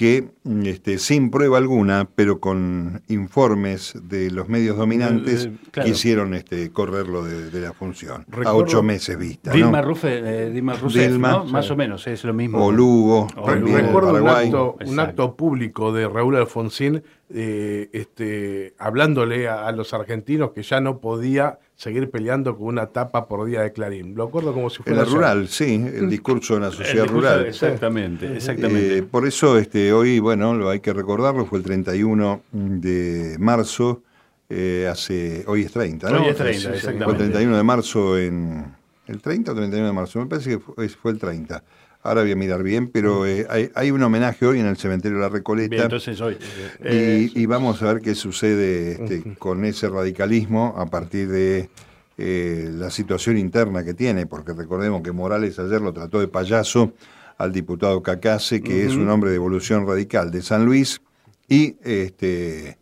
que 0.00 0.30
este, 0.64 0.96
sin 0.96 1.30
prueba 1.30 1.58
alguna, 1.58 2.08
pero 2.14 2.40
con 2.40 3.02
informes 3.08 3.92
de 4.02 4.30
los 4.30 4.48
medios 4.48 4.78
dominantes, 4.78 5.44
eh, 5.44 5.52
eh, 5.74 5.80
quisieron 5.84 6.32
este, 6.32 6.72
correrlo 6.72 7.22
de, 7.22 7.60
la 7.60 7.74
función. 7.74 8.24
a 8.46 8.54
ocho 8.54 8.82
meses 8.82 9.18
vista. 9.18 9.52
Dilma, 9.52 9.84
eh, 10.04 10.50
Dilma 10.54 10.72
Rousseff, 10.72 11.18
más 11.18 11.70
o 11.70 11.76
menos, 11.76 12.06
es 12.06 12.24
lo 12.24 12.32
mismo. 12.32 12.64
O 12.64 12.72
Lugo, 12.72 13.28
Recuerdo 13.46 14.22
un 14.22 14.28
acto, 14.30 14.78
un 14.86 15.00
acto, 15.00 15.36
público 15.36 15.92
de 15.92 16.08
Raúl 16.08 16.36
Alfonsín 16.36 17.02
este, 17.28 18.72
hablándole 18.78 19.48
a, 19.48 19.70
los 19.72 19.92
argentinos 19.92 20.52
que 20.52 20.62
ya 20.62 20.80
no 20.80 21.00
podía 21.00 21.58
seguir 21.80 22.10
peleando 22.10 22.58
con 22.58 22.66
una 22.66 22.88
tapa 22.88 23.26
por 23.26 23.46
día 23.46 23.62
de 23.62 23.72
Clarín. 23.72 24.14
Lo 24.14 24.24
acuerdo 24.24 24.52
como 24.52 24.68
si 24.68 24.82
fuera. 24.82 25.00
En 25.00 25.06
la 25.06 25.10
rural, 25.10 25.48
sí, 25.48 25.82
el 25.82 26.10
discurso 26.10 26.54
de 26.54 26.60
la 26.60 26.70
sociedad 26.70 27.06
rural. 27.06 27.46
Exactamente, 27.46 28.36
exactamente. 28.36 28.98
Eh, 28.98 29.02
por 29.02 29.26
eso 29.26 29.56
este, 29.56 29.90
hoy, 29.90 30.18
bueno, 30.18 30.52
lo 30.52 30.68
hay 30.68 30.80
que 30.80 30.92
recordarlo, 30.92 31.46
fue 31.46 31.58
el 31.58 31.64
31 31.64 32.42
de 32.52 33.36
marzo, 33.38 34.02
eh, 34.50 34.88
hace, 34.92 35.42
hoy 35.46 35.62
es 35.62 35.72
30, 35.72 36.10
¿no? 36.10 36.22
Hoy 36.22 36.28
es 36.28 36.36
30, 36.36 36.68
exactamente. 36.74 37.04
Fue 37.04 37.12
el 37.14 37.18
31 37.18 37.56
de 37.56 37.62
marzo 37.62 38.18
en... 38.18 38.79
¿El 39.10 39.20
30 39.20 39.52
o 39.52 39.54
31 39.54 39.86
de 39.86 39.92
marzo? 39.92 40.18
Me 40.20 40.26
parece 40.26 40.50
que 40.50 40.58
fue, 40.58 40.88
fue 40.88 41.12
el 41.12 41.18
30 41.18 41.62
ahora 42.02 42.22
voy 42.22 42.32
a 42.32 42.36
mirar 42.36 42.62
bien, 42.62 42.88
pero 42.88 43.26
eh, 43.26 43.70
hay, 43.74 43.90
un 43.90 44.02
homenaje 44.02 44.46
hoy 44.46 44.60
en 44.60 44.66
el 44.66 44.76
cementerio 44.76 45.18
de 45.18 45.24
la 45.24 45.28
Recoleta. 45.28 45.82
entonces 45.82 46.20
hoy. 46.20 46.38
y, 46.82 47.46
vamos 47.46 47.82
a 47.82 47.92
ver 47.92 48.02
qué 48.02 48.14
sucede 48.14 48.92
este, 48.92 49.34
con 49.34 49.64
ese 49.64 49.88
radicalismo 49.88 50.74
a 50.78 50.86
partir 50.86 51.28
de 51.28 51.68
eh, 52.16 52.70
la 52.72 52.90
situación 52.90 53.36
interna 53.38 53.84
que 53.84 53.94
tiene, 53.94 54.26
porque 54.26 54.52
recordemos 54.52 55.02
que 55.02 55.12
Morales 55.12 55.58
ayer 55.58 55.80
lo 55.80 55.92
trató 55.92 56.20
de 56.20 56.28
payaso 56.28 56.92
al 57.38 57.52
diputado 57.52 58.02
Cacase, 58.02 58.62
que 58.62 58.84
es 58.84 58.94
un 58.94 59.08
hombre 59.08 59.30
de 59.30 59.36
evolución 59.36 59.86
radical 59.86 60.30
de 60.30 60.42
San 60.42 60.64
Luis, 60.66 61.00
y 61.48 61.76
este, 61.82 62.78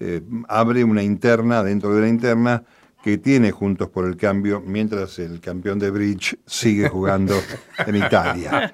eh, 0.00 0.20
abre 0.48 0.82
una 0.84 1.02
interna 1.02 1.62
dentro 1.62 1.94
de 1.94 2.00
la 2.02 2.08
interna 2.08 2.64
que 3.02 3.18
tiene 3.18 3.50
Juntos 3.50 3.88
por 3.88 4.06
el 4.06 4.16
Cambio, 4.16 4.62
mientras 4.64 5.18
el 5.18 5.40
campeón 5.40 5.78
de 5.78 5.90
bridge 5.90 6.36
sigue 6.46 6.88
jugando 6.88 7.34
en 7.78 7.96
Italia. 7.96 8.72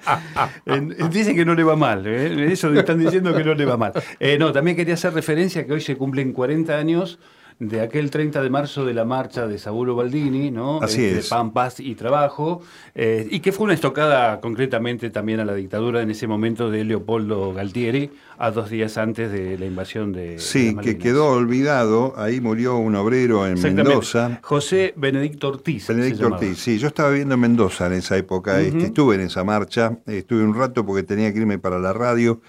Dicen 1.11 1.35
que 1.35 1.45
no 1.45 1.55
le 1.55 1.63
va 1.63 1.75
mal, 1.75 2.05
¿eh? 2.05 2.51
eso 2.51 2.73
están 2.73 2.99
diciendo 2.99 3.33
que 3.33 3.43
no 3.43 3.53
le 3.53 3.65
va 3.65 3.77
mal. 3.77 3.93
Eh, 4.19 4.37
no, 4.37 4.51
también 4.51 4.75
quería 4.75 4.95
hacer 4.95 5.13
referencia 5.13 5.65
que 5.65 5.73
hoy 5.73 5.81
se 5.81 5.95
cumplen 5.95 6.33
40 6.33 6.77
años 6.77 7.19
de 7.59 7.81
aquel 7.81 8.11
30 8.11 8.41
de 8.43 8.49
marzo 8.51 8.85
de 8.85 8.93
la 8.93 9.03
marcha 9.03 9.47
de 9.47 9.57
Sabulo 9.57 9.95
Baldini, 9.95 10.51
¿no? 10.51 10.79
Así 10.81 11.03
este, 11.03 11.15
De 11.15 11.23
Pan, 11.23 11.51
Paz 11.51 11.79
y 11.79 11.95
Trabajo, 11.95 12.61
eh, 12.93 13.27
y 13.31 13.39
que 13.39 13.51
fue 13.51 13.65
una 13.65 13.73
estocada 13.73 14.39
concretamente 14.39 15.09
también 15.09 15.39
a 15.39 15.45
la 15.45 15.55
dictadura 15.55 16.01
en 16.01 16.11
ese 16.11 16.27
momento 16.27 16.69
de 16.69 16.83
Leopoldo 16.83 17.53
Galtieri, 17.53 18.11
a 18.37 18.51
dos 18.51 18.69
días 18.69 18.97
antes 18.99 19.31
de 19.31 19.57
la 19.57 19.65
invasión 19.65 20.13
de. 20.13 20.37
Sí, 20.37 20.75
que 20.75 20.99
quedó 20.99 21.29
olvidado, 21.29 22.13
ahí 22.17 22.39
murió 22.39 22.77
un 22.77 22.95
obrero 22.95 23.47
en 23.47 23.59
Mendoza. 23.59 24.39
José 24.43 24.93
Benedicto 24.95 25.47
Ortiz. 25.47 25.87
Benedicto 25.87 26.27
Ortiz, 26.27 26.59
sí, 26.59 26.77
yo 26.77 26.87
estaba 26.87 27.09
viendo 27.09 27.37
Mendoza 27.37 27.87
en 27.87 27.93
esa 27.93 28.17
época, 28.17 28.61
este, 28.61 28.85
estuve 28.85 29.15
en 29.15 29.21
esa 29.21 29.43
marcha, 29.43 29.97
estuve 30.05 30.43
un 30.43 30.53
rato 30.53 30.85
porque 30.85 31.01
tenía 31.01 31.33
que 31.33 31.39
irme 31.39 31.57
para 31.57 31.79
la 31.79 31.91
radio 31.91 32.39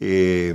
eh, 0.00 0.54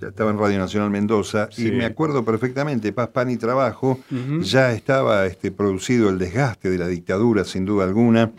estaba 0.00 0.30
en 0.30 0.38
Radio 0.38 0.58
Nacional 0.58 0.90
Mendoza, 0.90 1.48
y 1.56 1.70
me 1.70 1.84
acuerdo 1.84 2.24
perfectamente, 2.24 2.92
Paz, 2.92 3.08
Pan 3.08 3.30
y 3.30 3.36
Trabajo, 3.36 4.00
ya 4.40 4.72
estaba 4.72 5.26
este, 5.26 5.50
producido 5.50 6.10
el 6.10 6.18
desgaste 6.18 6.70
de 6.70 6.78
la 6.78 6.88
dictadura, 6.88 7.44
sin 7.44 7.64
duda 7.64 7.84
alguna. 7.84 8.32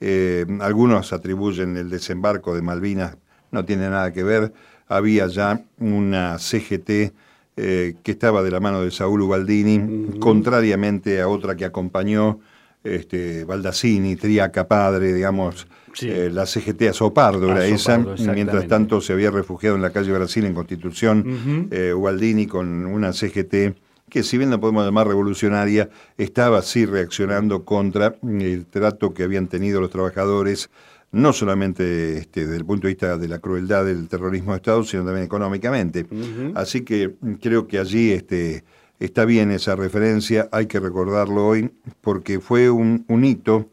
Eh, 0.00 0.44
algunos 0.60 1.12
atribuyen 1.12 1.76
el 1.76 1.88
desembarco 1.88 2.54
de 2.54 2.62
Malvinas, 2.62 3.16
no 3.50 3.64
tiene 3.64 3.88
nada 3.88 4.12
que 4.12 4.24
ver. 4.24 4.52
Había 4.88 5.28
ya 5.28 5.62
una 5.78 6.38
CGT 6.38 7.12
eh, 7.56 7.94
que 8.02 8.12
estaba 8.12 8.42
de 8.42 8.50
la 8.50 8.60
mano 8.60 8.82
de 8.82 8.90
Saúl 8.90 9.22
Ubaldini, 9.22 10.18
contrariamente 10.18 11.20
a 11.20 11.28
otra 11.28 11.54
que 11.54 11.64
acompañó 11.64 12.40
este, 12.82 13.44
Baldassini, 13.44 14.16
Triaca 14.16 14.66
Padre, 14.66 15.12
digamos, 15.12 15.66
eh, 16.00 16.30
la 16.32 16.46
CGT 16.46 16.82
a 16.82 16.92
Sopardo 16.92 17.50
era 17.50 17.66
esa, 17.66 17.98
mientras 17.98 18.66
tanto 18.66 19.00
se 19.00 19.12
había 19.12 19.30
refugiado 19.30 19.76
en 19.76 19.82
la 19.82 19.90
calle 19.90 20.12
Brasil 20.12 20.44
en 20.44 20.54
Constitución, 20.54 21.68
uh 21.70 22.48
con 22.48 22.86
una 22.86 23.12
CGT 23.12 23.76
que 24.12 24.22
si 24.22 24.36
bien 24.36 24.50
la 24.50 24.60
podemos 24.60 24.84
llamar 24.84 25.08
revolucionaria, 25.08 25.88
estaba 26.18 26.58
así 26.58 26.84
reaccionando 26.84 27.64
contra 27.64 28.16
el 28.22 28.66
trato 28.66 29.14
que 29.14 29.22
habían 29.22 29.48
tenido 29.48 29.80
los 29.80 29.88
trabajadores, 29.88 30.68
no 31.12 31.32
solamente 31.32 32.18
este, 32.18 32.42
desde 32.42 32.56
el 32.56 32.66
punto 32.66 32.88
de 32.88 32.92
vista 32.92 33.16
de 33.16 33.26
la 33.26 33.38
crueldad 33.38 33.86
del 33.86 34.08
terrorismo 34.08 34.52
de 34.52 34.58
Estado, 34.58 34.84
sino 34.84 35.06
también 35.06 35.24
económicamente. 35.24 36.06
Así 36.54 36.82
que 36.82 37.14
creo 37.40 37.66
que 37.66 37.78
allí 37.78 38.12
este, 38.12 38.64
está 38.98 39.24
bien 39.24 39.50
esa 39.50 39.76
referencia, 39.76 40.46
hay 40.52 40.66
que 40.66 40.78
recordarlo 40.78 41.46
hoy, 41.46 41.70
porque 42.02 42.38
fue 42.38 42.68
un, 42.68 43.06
hito. 43.24 43.70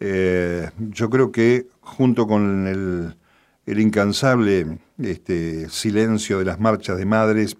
Eh, 0.00 0.70
yo 0.78 1.10
creo 1.10 1.30
que 1.30 1.66
junto 1.80 2.26
con 2.26 2.66
el, 2.66 3.14
incansable 3.78 4.78
este, 4.98 5.68
silencio 5.68 6.38
de 6.38 6.46
las 6.46 6.58
marchas 6.58 6.96
de 6.96 7.04
madres, 7.04 7.56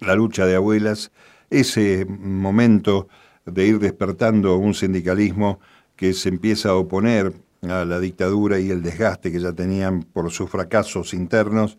la 0.00 0.14
lucha 0.14 0.46
de 0.46 0.56
abuelas, 0.56 1.12
ese 1.50 2.06
momento 2.06 3.08
de 3.44 3.66
ir 3.66 3.78
despertando 3.78 4.56
un 4.56 4.74
sindicalismo 4.74 5.60
que 5.96 6.14
se 6.14 6.30
empieza 6.30 6.70
a 6.70 6.74
oponer 6.74 7.34
a 7.62 7.84
la 7.84 8.00
dictadura 8.00 8.58
y 8.58 8.70
el 8.70 8.82
desgaste 8.82 9.30
que 9.30 9.40
ya 9.40 9.52
tenían 9.52 10.02
por 10.02 10.30
sus 10.30 10.48
fracasos 10.48 11.12
internos, 11.12 11.76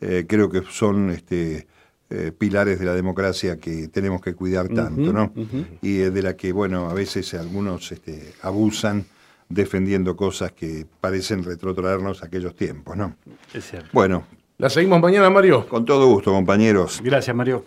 eh, 0.00 0.26
creo 0.28 0.50
que 0.50 0.62
son 0.68 1.10
este, 1.10 1.66
eh, 2.10 2.32
pilares 2.36 2.78
de 2.78 2.84
la 2.84 2.94
democracia 2.94 3.56
que 3.56 3.88
tenemos 3.88 4.20
que 4.20 4.34
cuidar 4.34 4.68
tanto, 4.68 5.12
¿no? 5.12 5.32
Y 5.80 5.94
de 5.94 6.22
la 6.22 6.36
que, 6.36 6.52
bueno, 6.52 6.90
a 6.90 6.94
veces 6.94 7.32
algunos 7.32 7.90
este, 7.92 8.34
abusan 8.42 9.06
defendiendo 9.52 10.16
cosas 10.16 10.52
que 10.52 10.86
parecen 11.00 11.44
retrotraernos 11.44 12.22
a 12.22 12.26
aquellos 12.26 12.54
tiempos, 12.54 12.96
¿no? 12.96 13.16
Es 13.52 13.70
cierto. 13.70 13.88
Bueno. 13.92 14.24
¿La 14.58 14.70
seguimos 14.70 15.00
mañana, 15.00 15.28
Mario? 15.28 15.66
Con 15.68 15.84
todo 15.84 16.06
gusto, 16.06 16.30
compañeros. 16.30 17.00
Gracias, 17.02 17.34
Mario. 17.34 17.64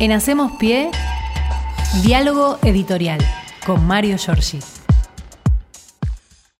En 0.00 0.12
Hacemos 0.12 0.52
Pie, 0.58 0.90
diálogo 2.02 2.58
editorial 2.62 3.20
con 3.66 3.86
Mario 3.86 4.16
Giorgi. 4.16 4.58